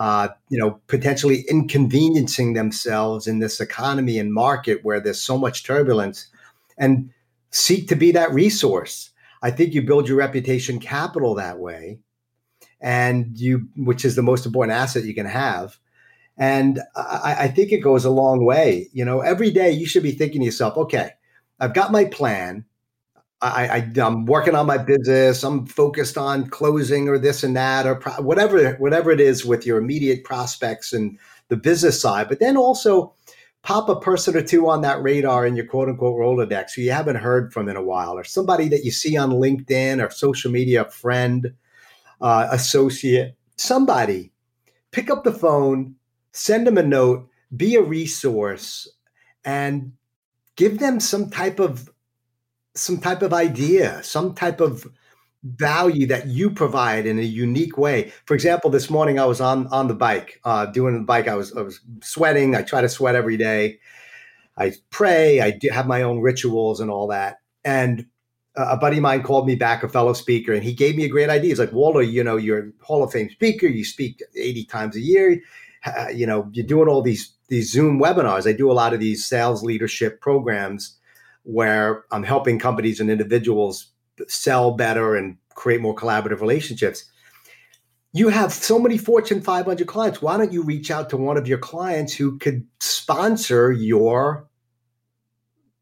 uh, 0.00 0.28
you 0.48 0.58
know, 0.58 0.80
potentially 0.86 1.44
inconveniencing 1.48 2.54
themselves 2.54 3.26
in 3.26 3.38
this 3.38 3.60
economy 3.60 4.18
and 4.18 4.32
market 4.32 4.80
where 4.82 4.98
there's 4.98 5.20
so 5.20 5.36
much 5.36 5.62
turbulence, 5.62 6.26
and 6.78 7.10
seek 7.50 7.86
to 7.88 7.94
be 7.94 8.10
that 8.10 8.32
resource. 8.32 9.10
I 9.42 9.50
think 9.50 9.74
you 9.74 9.82
build 9.82 10.08
your 10.08 10.16
reputation 10.16 10.80
capital 10.80 11.34
that 11.34 11.58
way, 11.58 11.98
and 12.80 13.38
you, 13.38 13.68
which 13.76 14.06
is 14.06 14.16
the 14.16 14.22
most 14.22 14.46
important 14.46 14.76
asset 14.76 15.04
you 15.04 15.14
can 15.14 15.26
have. 15.26 15.78
And 16.38 16.80
I, 16.96 17.36
I 17.40 17.48
think 17.48 17.70
it 17.70 17.82
goes 17.82 18.06
a 18.06 18.10
long 18.10 18.42
way. 18.46 18.88
You 18.94 19.04
know, 19.04 19.20
every 19.20 19.50
day 19.50 19.70
you 19.70 19.84
should 19.84 20.02
be 20.02 20.12
thinking 20.12 20.40
to 20.40 20.46
yourself, 20.46 20.78
okay, 20.78 21.10
I've 21.58 21.74
got 21.74 21.92
my 21.92 22.06
plan. 22.06 22.64
I, 23.42 23.66
I 23.68 24.00
am 24.00 24.26
working 24.26 24.54
on 24.54 24.66
my 24.66 24.76
business. 24.76 25.42
I'm 25.42 25.66
focused 25.66 26.18
on 26.18 26.50
closing 26.50 27.08
or 27.08 27.18
this 27.18 27.42
and 27.42 27.56
that 27.56 27.86
or 27.86 27.94
pro- 27.94 28.22
whatever 28.22 28.74
whatever 28.74 29.10
it 29.10 29.20
is 29.20 29.44
with 29.44 29.64
your 29.64 29.78
immediate 29.78 30.24
prospects 30.24 30.92
and 30.92 31.18
the 31.48 31.56
business 31.56 32.00
side. 32.00 32.28
But 32.28 32.40
then 32.40 32.56
also 32.56 33.14
pop 33.62 33.88
a 33.88 33.98
person 33.98 34.36
or 34.36 34.42
two 34.42 34.68
on 34.68 34.82
that 34.82 35.02
radar 35.02 35.46
in 35.46 35.56
your 35.56 35.66
quote 35.66 35.88
unquote 35.88 36.18
Rolodex 36.18 36.72
who 36.74 36.82
you 36.82 36.92
haven't 36.92 37.16
heard 37.16 37.52
from 37.52 37.68
in 37.68 37.76
a 37.76 37.82
while, 37.82 38.18
or 38.18 38.24
somebody 38.24 38.68
that 38.68 38.84
you 38.84 38.90
see 38.90 39.16
on 39.16 39.30
LinkedIn 39.30 40.04
or 40.04 40.10
social 40.10 40.50
media, 40.50 40.84
friend, 40.86 41.52
uh, 42.20 42.48
associate, 42.50 43.36
somebody. 43.56 44.32
Pick 44.90 45.10
up 45.10 45.24
the 45.24 45.32
phone, 45.32 45.94
send 46.32 46.66
them 46.66 46.76
a 46.76 46.82
note, 46.82 47.28
be 47.56 47.74
a 47.76 47.82
resource, 47.82 48.88
and 49.44 49.92
give 50.56 50.78
them 50.78 51.00
some 51.00 51.30
type 51.30 51.58
of 51.58 51.89
some 52.80 52.98
type 52.98 53.22
of 53.22 53.32
idea, 53.32 54.02
some 54.02 54.34
type 54.34 54.60
of 54.60 54.86
value 55.42 56.06
that 56.06 56.26
you 56.26 56.50
provide 56.50 57.06
in 57.06 57.18
a 57.18 57.22
unique 57.22 57.78
way. 57.78 58.12
For 58.26 58.34
example, 58.34 58.70
this 58.70 58.90
morning 58.90 59.18
I 59.18 59.24
was 59.24 59.40
on 59.40 59.66
on 59.68 59.88
the 59.88 59.94
bike, 59.94 60.40
uh, 60.44 60.66
doing 60.66 60.94
the 60.94 61.04
bike. 61.04 61.28
I 61.28 61.34
was 61.34 61.54
I 61.56 61.62
was 61.62 61.80
sweating. 62.02 62.54
I 62.54 62.62
try 62.62 62.80
to 62.80 62.88
sweat 62.88 63.14
every 63.14 63.36
day. 63.36 63.78
I 64.56 64.72
pray. 64.90 65.40
I 65.40 65.58
have 65.72 65.86
my 65.86 66.02
own 66.02 66.20
rituals 66.20 66.80
and 66.80 66.90
all 66.90 67.06
that. 67.08 67.38
And 67.64 68.06
a 68.56 68.76
buddy 68.76 68.96
of 68.96 69.02
mine 69.02 69.22
called 69.22 69.46
me 69.46 69.54
back, 69.54 69.82
a 69.82 69.88
fellow 69.88 70.12
speaker, 70.12 70.52
and 70.52 70.62
he 70.62 70.74
gave 70.74 70.96
me 70.96 71.04
a 71.04 71.08
great 71.08 71.30
idea. 71.30 71.50
He's 71.50 71.58
like, 71.58 71.72
Waldo, 71.72 72.00
you 72.00 72.24
know, 72.24 72.36
you're 72.36 72.58
a 72.58 72.84
Hall 72.84 73.02
of 73.02 73.12
Fame 73.12 73.30
speaker. 73.30 73.66
You 73.66 73.84
speak 73.84 74.22
80 74.36 74.64
times 74.64 74.96
a 74.96 75.00
year. 75.00 75.40
Uh, 75.86 76.08
you 76.12 76.26
know, 76.26 76.48
you're 76.52 76.66
doing 76.66 76.88
all 76.88 77.00
these 77.00 77.32
these 77.48 77.72
Zoom 77.72 78.00
webinars. 78.00 78.46
I 78.46 78.52
do 78.52 78.70
a 78.70 78.74
lot 78.74 78.92
of 78.92 79.00
these 79.00 79.24
sales 79.24 79.62
leadership 79.62 80.20
programs 80.20 80.99
where 81.50 82.04
I'm 82.12 82.22
helping 82.22 82.58
companies 82.58 83.00
and 83.00 83.10
individuals 83.10 83.88
sell 84.28 84.72
better 84.72 85.16
and 85.16 85.36
create 85.54 85.80
more 85.80 85.94
collaborative 85.94 86.40
relationships. 86.40 87.04
You 88.12 88.28
have 88.28 88.52
so 88.52 88.78
many 88.78 88.98
Fortune 88.98 89.40
500 89.40 89.86
clients. 89.86 90.22
Why 90.22 90.36
don't 90.36 90.52
you 90.52 90.62
reach 90.62 90.90
out 90.90 91.10
to 91.10 91.16
one 91.16 91.36
of 91.36 91.46
your 91.46 91.58
clients 91.58 92.12
who 92.12 92.38
could 92.38 92.66
sponsor 92.80 93.72
your 93.72 94.48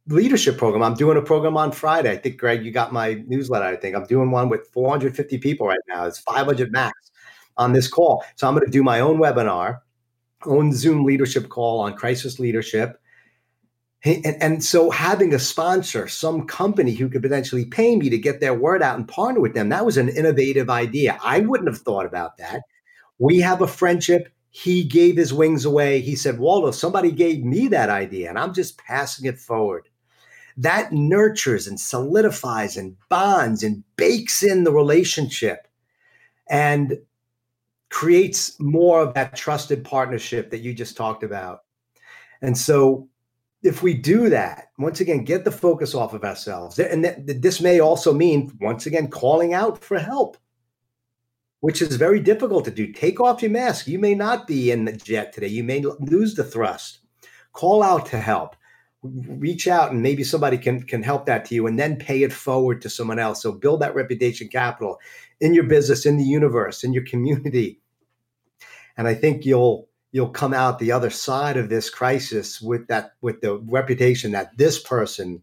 leadership 0.06 0.56
program? 0.56 0.82
I'm 0.82 0.94
doing 0.94 1.18
a 1.18 1.22
program 1.22 1.56
on 1.56 1.72
Friday. 1.72 2.10
I 2.10 2.16
think, 2.16 2.38
Greg, 2.38 2.64
you 2.64 2.70
got 2.70 2.92
my 2.92 3.22
newsletter. 3.26 3.66
I 3.66 3.76
think 3.76 3.94
I'm 3.94 4.06
doing 4.06 4.30
one 4.30 4.48
with 4.48 4.68
450 4.72 5.38
people 5.38 5.66
right 5.66 5.78
now. 5.88 6.06
It's 6.06 6.18
500 6.18 6.72
max 6.72 7.10
on 7.56 7.72
this 7.72 7.88
call. 7.88 8.24
So 8.36 8.46
I'm 8.46 8.54
going 8.54 8.66
to 8.66 8.72
do 8.72 8.82
my 8.82 9.00
own 9.00 9.18
webinar, 9.18 9.80
own 10.46 10.72
Zoom 10.72 11.04
leadership 11.04 11.48
call 11.48 11.80
on 11.80 11.94
crisis 11.94 12.38
leadership 12.38 13.00
and, 14.04 14.40
and, 14.40 14.64
so 14.64 14.90
having 14.90 15.34
a 15.34 15.40
sponsor, 15.40 16.06
some 16.06 16.46
company 16.46 16.94
who 16.94 17.08
could 17.08 17.22
potentially 17.22 17.64
pay 17.64 17.96
me 17.96 18.08
to 18.10 18.18
get 18.18 18.40
their 18.40 18.54
word 18.54 18.80
out 18.80 18.96
and 18.96 19.08
partner 19.08 19.40
with 19.40 19.54
them, 19.54 19.70
that 19.70 19.84
was 19.84 19.96
an 19.96 20.08
innovative 20.08 20.70
idea. 20.70 21.18
I 21.22 21.40
wouldn't 21.40 21.68
have 21.68 21.82
thought 21.82 22.06
about 22.06 22.36
that. 22.38 22.62
We 23.18 23.40
have 23.40 23.60
a 23.60 23.66
friendship. 23.66 24.32
He 24.50 24.84
gave 24.84 25.16
his 25.16 25.34
wings 25.34 25.64
away. 25.64 26.00
He 26.00 26.14
said, 26.14 26.38
Waldo, 26.38 26.70
somebody 26.70 27.10
gave 27.10 27.44
me 27.44 27.66
that 27.68 27.90
idea, 27.90 28.28
and 28.28 28.38
I'm 28.38 28.54
just 28.54 28.78
passing 28.78 29.26
it 29.26 29.38
forward. 29.38 29.88
That 30.56 30.92
nurtures 30.92 31.66
and 31.66 31.78
solidifies 31.78 32.76
and 32.76 32.96
bonds 33.08 33.64
and 33.64 33.82
bakes 33.96 34.44
in 34.44 34.62
the 34.62 34.72
relationship 34.72 35.66
and 36.48 36.98
creates 37.90 38.58
more 38.60 39.00
of 39.00 39.14
that 39.14 39.34
trusted 39.34 39.84
partnership 39.84 40.50
that 40.50 40.60
you 40.60 40.72
just 40.72 40.96
talked 40.96 41.24
about. 41.24 41.60
And 42.42 42.56
so 42.56 43.08
if 43.62 43.82
we 43.82 43.94
do 43.94 44.28
that, 44.28 44.68
once 44.78 45.00
again, 45.00 45.24
get 45.24 45.44
the 45.44 45.50
focus 45.50 45.94
off 45.94 46.14
of 46.14 46.24
ourselves. 46.24 46.78
And 46.78 47.02
th- 47.02 47.40
this 47.40 47.60
may 47.60 47.80
also 47.80 48.12
mean, 48.12 48.56
once 48.60 48.86
again, 48.86 49.08
calling 49.08 49.52
out 49.52 49.82
for 49.82 49.98
help, 49.98 50.36
which 51.60 51.82
is 51.82 51.96
very 51.96 52.20
difficult 52.20 52.64
to 52.66 52.70
do. 52.70 52.92
Take 52.92 53.20
off 53.20 53.42
your 53.42 53.50
mask. 53.50 53.88
You 53.88 53.98
may 53.98 54.14
not 54.14 54.46
be 54.46 54.70
in 54.70 54.84
the 54.84 54.92
jet 54.92 55.32
today, 55.32 55.48
you 55.48 55.64
may 55.64 55.80
lose 55.80 56.34
the 56.34 56.44
thrust. 56.44 57.00
Call 57.52 57.82
out 57.82 58.06
to 58.06 58.18
help. 58.18 58.54
Reach 59.02 59.68
out 59.68 59.92
and 59.92 60.02
maybe 60.02 60.24
somebody 60.24 60.58
can 60.58 60.82
can 60.82 61.04
help 61.04 61.24
that 61.26 61.44
to 61.46 61.54
you 61.54 61.68
and 61.68 61.78
then 61.78 61.96
pay 61.96 62.24
it 62.24 62.32
forward 62.32 62.82
to 62.82 62.90
someone 62.90 63.20
else. 63.20 63.42
So 63.42 63.52
build 63.52 63.80
that 63.80 63.94
reputation 63.94 64.48
capital 64.48 64.98
in 65.40 65.54
your 65.54 65.64
business, 65.64 66.04
in 66.04 66.16
the 66.16 66.24
universe, 66.24 66.82
in 66.82 66.92
your 66.92 67.04
community. 67.04 67.80
And 68.96 69.06
I 69.06 69.14
think 69.14 69.44
you'll 69.44 69.87
you'll 70.12 70.28
come 70.28 70.54
out 70.54 70.78
the 70.78 70.92
other 70.92 71.10
side 71.10 71.56
of 71.56 71.68
this 71.68 71.90
crisis 71.90 72.60
with 72.60 72.86
that 72.88 73.12
with 73.20 73.40
the 73.40 73.56
reputation 73.58 74.32
that 74.32 74.56
this 74.56 74.80
person 74.80 75.42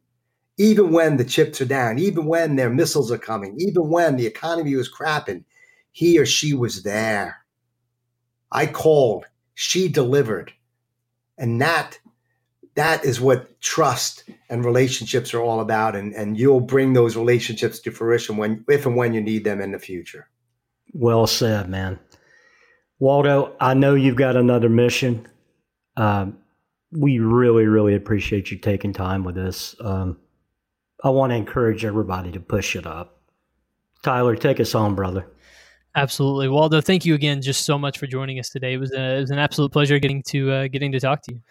even 0.57 0.91
when 0.91 1.17
the 1.17 1.25
chips 1.25 1.61
are 1.61 1.65
down 1.65 1.99
even 1.99 2.25
when 2.25 2.55
their 2.55 2.69
missiles 2.69 3.11
are 3.11 3.17
coming 3.17 3.55
even 3.59 3.89
when 3.89 4.15
the 4.15 4.25
economy 4.25 4.75
was 4.75 4.91
crapping 4.91 5.43
he 5.95 6.19
or 6.19 6.25
she 6.25 6.53
was 6.53 6.83
there. 6.83 7.37
I 8.51 8.65
called 8.65 9.25
she 9.53 9.87
delivered. 9.87 10.51
And 11.37 11.61
that 11.61 11.99
that 12.75 13.05
is 13.05 13.21
what 13.21 13.61
trust 13.61 14.25
and 14.49 14.65
relationships 14.65 15.33
are 15.33 15.41
all 15.41 15.61
about. 15.61 15.95
And 15.95 16.13
and 16.13 16.37
you'll 16.37 16.59
bring 16.59 16.91
those 16.91 17.15
relationships 17.15 17.79
to 17.79 17.91
fruition 17.91 18.35
when 18.35 18.65
if 18.67 18.85
and 18.85 18.97
when 18.97 19.13
you 19.13 19.21
need 19.21 19.45
them 19.45 19.61
in 19.61 19.71
the 19.71 19.79
future. 19.79 20.27
Well 20.91 21.27
said 21.27 21.69
man 21.69 21.97
Waldo, 22.99 23.55
I 23.59 23.73
know 23.73 23.95
you've 23.95 24.15
got 24.15 24.35
another 24.35 24.69
mission. 24.69 25.27
Um, 25.97 26.37
we 26.91 27.19
really, 27.19 27.65
really 27.65 27.95
appreciate 27.95 28.51
you 28.51 28.57
taking 28.57 28.93
time 28.93 29.23
with 29.23 29.37
us. 29.37 29.75
Um, 29.81 30.17
I 31.03 31.09
want 31.09 31.31
to 31.31 31.35
encourage 31.35 31.83
everybody 31.83 32.31
to 32.31 32.39
push 32.39 32.75
it 32.75 32.87
up. 32.87 33.19
Tyler, 34.01 34.35
take 34.35 34.59
us 34.59 34.75
on, 34.75 34.95
brother. 34.95 35.27
Absolutely, 35.95 36.49
Waldo. 36.49 36.81
Thank 36.81 37.05
you 37.05 37.15
again, 37.15 37.41
just 37.41 37.65
so 37.65 37.77
much 37.77 37.97
for 37.97 38.07
joining 38.07 38.39
us 38.39 38.49
today. 38.49 38.73
It 38.73 38.77
was, 38.77 38.91
a, 38.91 39.17
it 39.17 39.21
was 39.21 39.31
an 39.31 39.39
absolute 39.39 39.71
pleasure 39.71 39.97
getting 39.99 40.21
to 40.23 40.51
uh, 40.51 40.67
getting 40.67 40.91
to 40.91 40.99
talk 40.99 41.21
to 41.23 41.33
you. 41.33 41.41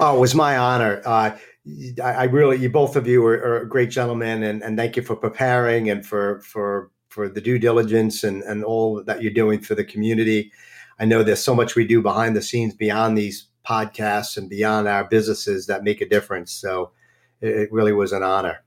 Oh, 0.00 0.16
it 0.16 0.20
was 0.20 0.34
my 0.34 0.58
honor. 0.58 1.00
Uh, 1.04 1.36
I, 2.02 2.12
I, 2.12 2.24
really, 2.24 2.58
you 2.58 2.68
both 2.68 2.96
of 2.96 3.06
you 3.06 3.24
are, 3.24 3.60
are 3.60 3.64
great 3.64 3.90
gentlemen, 3.90 4.42
and, 4.42 4.62
and 4.62 4.76
thank 4.76 4.96
you 4.96 5.02
for 5.02 5.16
preparing 5.16 5.88
and 5.88 6.04
for 6.04 6.40
for 6.40 6.90
for 7.08 7.28
the 7.28 7.40
due 7.40 7.58
diligence 7.58 8.24
and 8.24 8.42
and 8.42 8.64
all 8.64 9.02
that 9.04 9.22
you're 9.22 9.32
doing 9.32 9.60
for 9.60 9.74
the 9.74 9.84
community. 9.84 10.52
I 10.98 11.04
know 11.04 11.22
there's 11.22 11.42
so 11.42 11.54
much 11.54 11.74
we 11.74 11.86
do 11.86 12.00
behind 12.02 12.36
the 12.36 12.42
scenes 12.42 12.74
beyond 12.74 13.16
these 13.18 13.48
podcasts 13.66 14.36
and 14.36 14.48
beyond 14.48 14.88
our 14.88 15.04
businesses 15.04 15.66
that 15.66 15.84
make 15.84 16.00
a 16.00 16.08
difference. 16.08 16.52
So 16.52 16.92
it, 17.40 17.70
really 17.72 17.92
was 17.92 18.12
an 18.12 18.22
honor. 18.22 18.62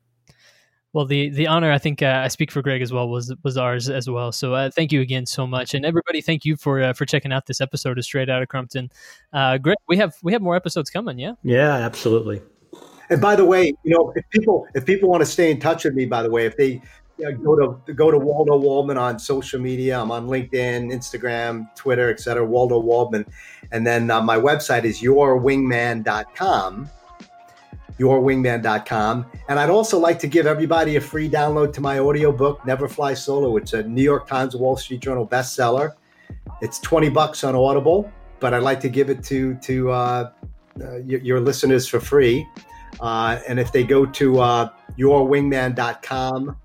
Well, 0.91 1.05
the 1.05 1.29
the 1.29 1.45
honor 1.45 1.71
I 1.71 1.77
think 1.77 2.01
uh, 2.01 2.21
I 2.23 2.29
speak 2.29 2.51
for 2.51 2.63
Greg 2.63 2.81
as 2.81 2.91
well 2.91 3.07
was 3.09 3.33
was 3.43 3.57
ours 3.57 3.89
as 3.89 4.09
well. 4.09 4.31
So 4.31 4.55
uh, 4.55 4.71
thank 4.71 4.91
you 4.91 5.01
again 5.01 5.27
so 5.27 5.45
much, 5.45 5.75
and 5.75 5.85
everybody, 5.85 6.19
thank 6.19 6.45
you 6.45 6.57
for 6.57 6.81
uh, 6.81 6.93
for 6.93 7.05
checking 7.05 7.31
out 7.31 7.45
this 7.45 7.61
episode 7.61 7.99
of 7.99 8.05
Straight 8.05 8.27
Out 8.27 8.41
of 8.41 8.47
Crumpton. 8.47 8.89
Uh, 9.31 9.59
Greg, 9.59 9.77
we 9.87 9.97
have 9.97 10.15
we 10.23 10.33
have 10.33 10.41
more 10.41 10.55
episodes 10.55 10.89
coming, 10.89 11.19
yeah. 11.19 11.33
Yeah, 11.43 11.73
absolutely. 11.75 12.41
And 13.11 13.21
by 13.21 13.35
the 13.35 13.45
way, 13.45 13.73
you 13.83 13.95
know, 13.95 14.11
if 14.15 14.27
people 14.31 14.67
if 14.73 14.85
people 14.85 15.09
want 15.09 15.21
to 15.21 15.27
stay 15.27 15.51
in 15.51 15.59
touch 15.59 15.83
with 15.83 15.93
me, 15.93 16.05
by 16.05 16.23
the 16.23 16.29
way, 16.31 16.47
if 16.47 16.57
they 16.57 16.81
yeah, 17.19 17.31
go 17.31 17.55
to 17.55 17.93
go 17.93 18.09
to 18.09 18.17
Waldo 18.17 18.57
Waldman 18.57 18.97
on 18.97 19.19
social 19.19 19.59
media. 19.59 19.99
I'm 19.99 20.09
on 20.09 20.27
LinkedIn, 20.27 20.91
Instagram, 20.91 21.73
Twitter, 21.75 22.09
etc. 22.09 22.45
Waldo 22.45 22.79
Waldman, 22.79 23.25
and 23.71 23.85
then 23.85 24.09
uh, 24.09 24.21
my 24.21 24.37
website 24.37 24.85
is 24.85 25.01
yourwingman.com. 25.01 26.89
Yourwingman.com, 27.99 29.25
and 29.49 29.59
I'd 29.59 29.69
also 29.69 29.99
like 29.99 30.19
to 30.19 30.27
give 30.27 30.47
everybody 30.47 30.95
a 30.95 31.01
free 31.01 31.29
download 31.29 31.73
to 31.73 31.81
my 31.81 31.99
audiobook, 31.99 32.65
Never 32.65 32.87
Fly 32.87 33.13
Solo. 33.13 33.57
It's 33.57 33.73
a 33.73 33.83
New 33.83 34.01
York 34.01 34.25
Times, 34.25 34.55
Wall 34.55 34.77
Street 34.77 35.01
Journal 35.01 35.27
bestseller. 35.27 35.95
It's 36.61 36.79
20 36.79 37.09
bucks 37.09 37.43
on 37.43 37.55
Audible, 37.55 38.09
but 38.39 38.53
I'd 38.53 38.63
like 38.63 38.79
to 38.81 38.89
give 38.89 39.09
it 39.09 39.21
to 39.25 39.55
to 39.55 39.91
uh, 39.91 40.31
uh, 40.81 40.95
your, 40.99 41.19
your, 41.19 41.39
listeners 41.41 41.85
for 41.85 41.99
free. 41.99 42.47
Uh, 43.01 43.39
and 43.49 43.59
if 43.59 43.73
they 43.73 43.83
go 43.83 44.05
to 44.05 44.39
uh, 44.39 44.69
yourwingman.com 44.97 46.55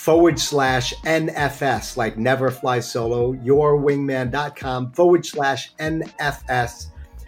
forward 0.00 0.40
slash 0.40 0.94
NFS, 1.04 1.98
like 1.98 2.16
never 2.16 2.50
fly 2.50 2.80
solo, 2.80 3.34
yourwingman.com 3.34 4.92
forward 4.92 5.26
slash 5.26 5.74
NFS. 5.74 6.86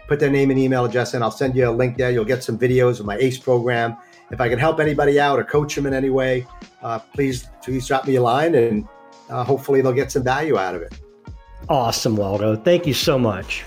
Put 0.09 0.19
their 0.19 0.31
name 0.31 0.51
and 0.51 0.59
email 0.59 0.87
address 0.87 1.13
in. 1.13 1.23
I'll 1.23 1.31
send 1.31 1.55
you 1.55 1.69
a 1.69 1.71
link 1.71 1.99
there. 1.99 2.11
You'll 2.11 2.25
get 2.25 2.43
some 2.43 2.59
videos 2.59 2.99
of 2.99 3.05
my 3.05 3.19
ACE 3.19 3.39
program. 3.39 3.99
If 4.31 4.41
I 4.41 4.49
can 4.49 4.59
help 4.59 4.81
anybody 4.81 5.21
out 5.21 5.39
or 5.39 5.45
coach 5.45 5.75
them 5.75 5.85
in 5.85 5.93
any 5.93 6.09
way, 6.09 6.47
uh, 6.83 6.99
please, 6.99 7.47
please 7.63 7.87
drop 7.87 8.07
me 8.07 8.17
a 8.17 8.23
line 8.23 8.55
and 8.55 8.89
uh, 9.29 9.45
hopefully 9.45 9.83
they'll 9.83 9.93
get 9.93 10.11
some 10.11 10.25
value 10.25 10.57
out 10.57 10.75
of 10.75 10.81
it. 10.81 10.95
Awesome, 11.69 12.17
Waldo. 12.17 12.57
Thank 12.57 12.87
you 12.87 12.95
so 12.95 13.19
much. 13.19 13.65